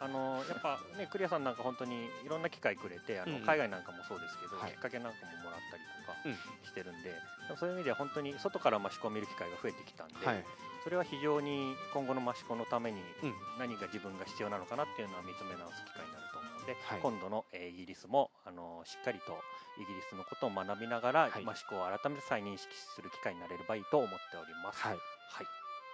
[0.00, 3.44] あのやっぱねクリアさんなんか本当にいろんな機会くれてあの、うん。
[3.44, 4.72] 海外なんかもそうですけど、はい。
[4.72, 6.34] きっかけなんかももらったりとかうん。
[6.66, 7.16] してるんで、で
[7.50, 10.44] もそういう意味では本当に外から益子を見る機会が増えてきたんで、はい
[10.84, 13.34] それは非常に今後の益子のためにうん。
[13.58, 17.00] 何が自分が必要なのかなっていうのは見つめ直す機会になると思うので、はい。
[17.00, 19.36] 今度の、えーイギリスもあのしっかりと
[19.80, 21.42] イギリスのことを学びながら、はい。
[21.42, 24.80] 益子を改めて再認識する機会になれればいいと思っております。
[24.80, 24.92] はい。
[24.94, 24.98] は
[25.42, 25.46] い。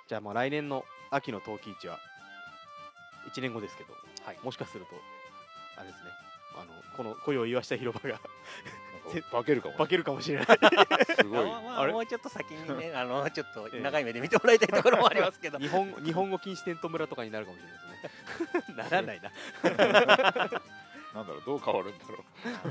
[0.08, 1.98] じゃあまあ来年の秋の陶器市は
[3.32, 4.38] 1年後ですけどはい。
[4.44, 4.96] もしかすると
[5.76, 6.10] あれですね。
[6.56, 8.20] あのこの声を言わした広場が
[9.30, 10.46] 化けるかも、化けるかもしれない。
[11.16, 11.44] すごい。
[11.44, 11.92] まあまあれ？
[11.92, 18.74] あもうちょっと先にね、 あのちょっとええ長い目で見てもらいたいところもありますけど、日本日本語禁止テント村とかになるかもしれないですね。
[18.76, 19.30] ならないな。
[21.14, 22.24] なんだろうどう変わるんだろ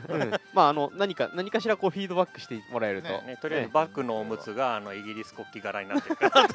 [0.09, 0.17] う。
[0.17, 0.31] うん。
[0.53, 6.47] まああの何か何かしらこうフィードバックしてもらえると、ねね、とりあえずバッグのおむつがあのイギリス国旗柄になってるから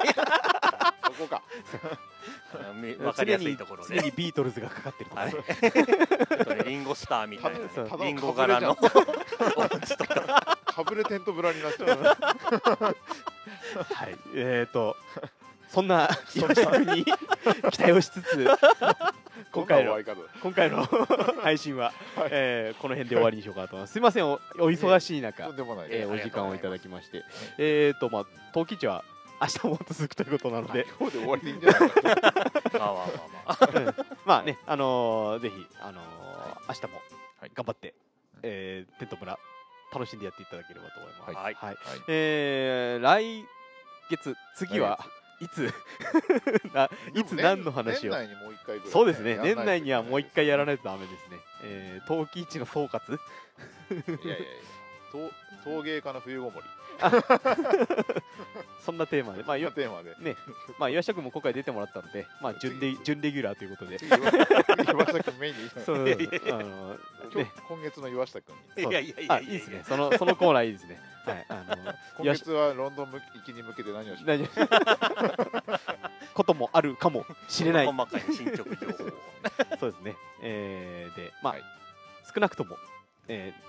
[1.19, 1.41] こか。
[3.03, 3.95] わかりやすいところで。
[3.95, 5.33] 常に常にビートルズがかかってるとかはい。
[6.57, 7.65] ね、リンゴスターみたいなね、
[7.99, 8.77] リンゴ柄の。
[9.55, 10.05] おむつと。
[10.05, 11.97] かかぶれテントブラになっちゃう。
[13.93, 14.17] はい。
[14.35, 14.95] えーと
[15.67, 18.47] そんな岩下君に期待をしつつ
[19.51, 19.99] 今回の
[20.41, 20.83] 今回の
[21.43, 22.29] 配信は、はい。
[22.31, 23.93] えーこの辺で終わりにしようかなと思います。
[23.93, 25.87] すいませんおお忙しい中、とんでもない。
[25.91, 27.23] えーお時間をいただきまして。
[27.59, 29.03] えーとまあ陶器市は
[29.41, 32.11] 明日も続くということなので、今日で終わりでいいんじゃないかな。
[32.11, 33.05] まあまあまあ
[33.45, 33.79] まあ。
[33.79, 33.95] うん。
[34.25, 36.05] まあね、あのーぜひ、あのー
[36.67, 37.01] 明日も
[37.39, 37.51] はい。
[37.53, 37.93] 頑張って、
[38.43, 39.37] えーテント村
[39.93, 41.35] 楽しんでやっていただければと思います。
[41.35, 41.43] はい。
[41.43, 41.55] はい。
[41.55, 41.75] はい。
[42.07, 43.45] えー来
[44.09, 44.99] 月次は、
[45.39, 45.71] い、つ
[46.73, 48.13] ないつ何の話を？
[48.91, 49.37] そうですね。
[49.41, 53.15] 年内にはもう一回やらないとダメですね、えー、陶器市の総括？
[53.15, 53.19] い
[53.95, 54.45] やいやいや。
[55.63, 56.65] 陶陶芸家の冬ごもり。
[58.83, 60.15] そんなテーマで、まあ、よ今テーマで。
[60.19, 60.35] ね。
[60.77, 64.19] まあ、岩下君も今回出てもらったので、まあ、準レ次準レギュラーということで、次岩
[65.05, 66.03] 下君メインでいい そう あ
[66.63, 66.97] の
[67.31, 67.51] 今ね。
[67.55, 69.83] 日今月の岩下君いやいやいやあいいですね。
[69.87, 70.99] そのそのコーナーいいですね。
[71.25, 75.79] はいあの今月はロンドン行きに向けて何をし大丈夫
[76.33, 77.85] こともあるかもしれない。
[77.85, 79.09] 細かい進捗情報を。
[79.79, 81.63] そうですね、えーでまあ、はい。
[82.33, 82.77] 少なくとも、
[83.27, 83.68] えー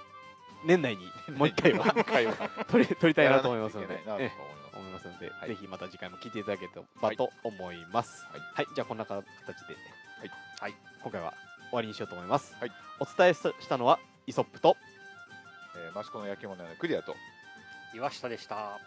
[0.64, 1.84] 年内に もう一回は
[2.68, 5.48] 取り取りたいなと思いますので思いますので、はい。
[5.48, 8.26] ぜひまた次回も聞いていただければと思います。
[8.26, 8.40] はい。
[8.54, 10.30] はい、じゃあこんな形で、はい。
[10.60, 11.34] はい、今回は
[11.68, 12.72] 終わりにしようと思います、はい。
[12.98, 14.76] お伝えしたのはイソップと
[15.76, 17.14] えー、益子の焼き物屋のクリアと
[17.94, 18.78] 岩下でした。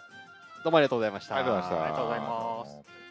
[0.63, 1.35] どうもありがとうございました。
[1.35, 1.83] ありがとうございました。
[1.83, 2.65] ありがとうございま
[2.99, 3.02] す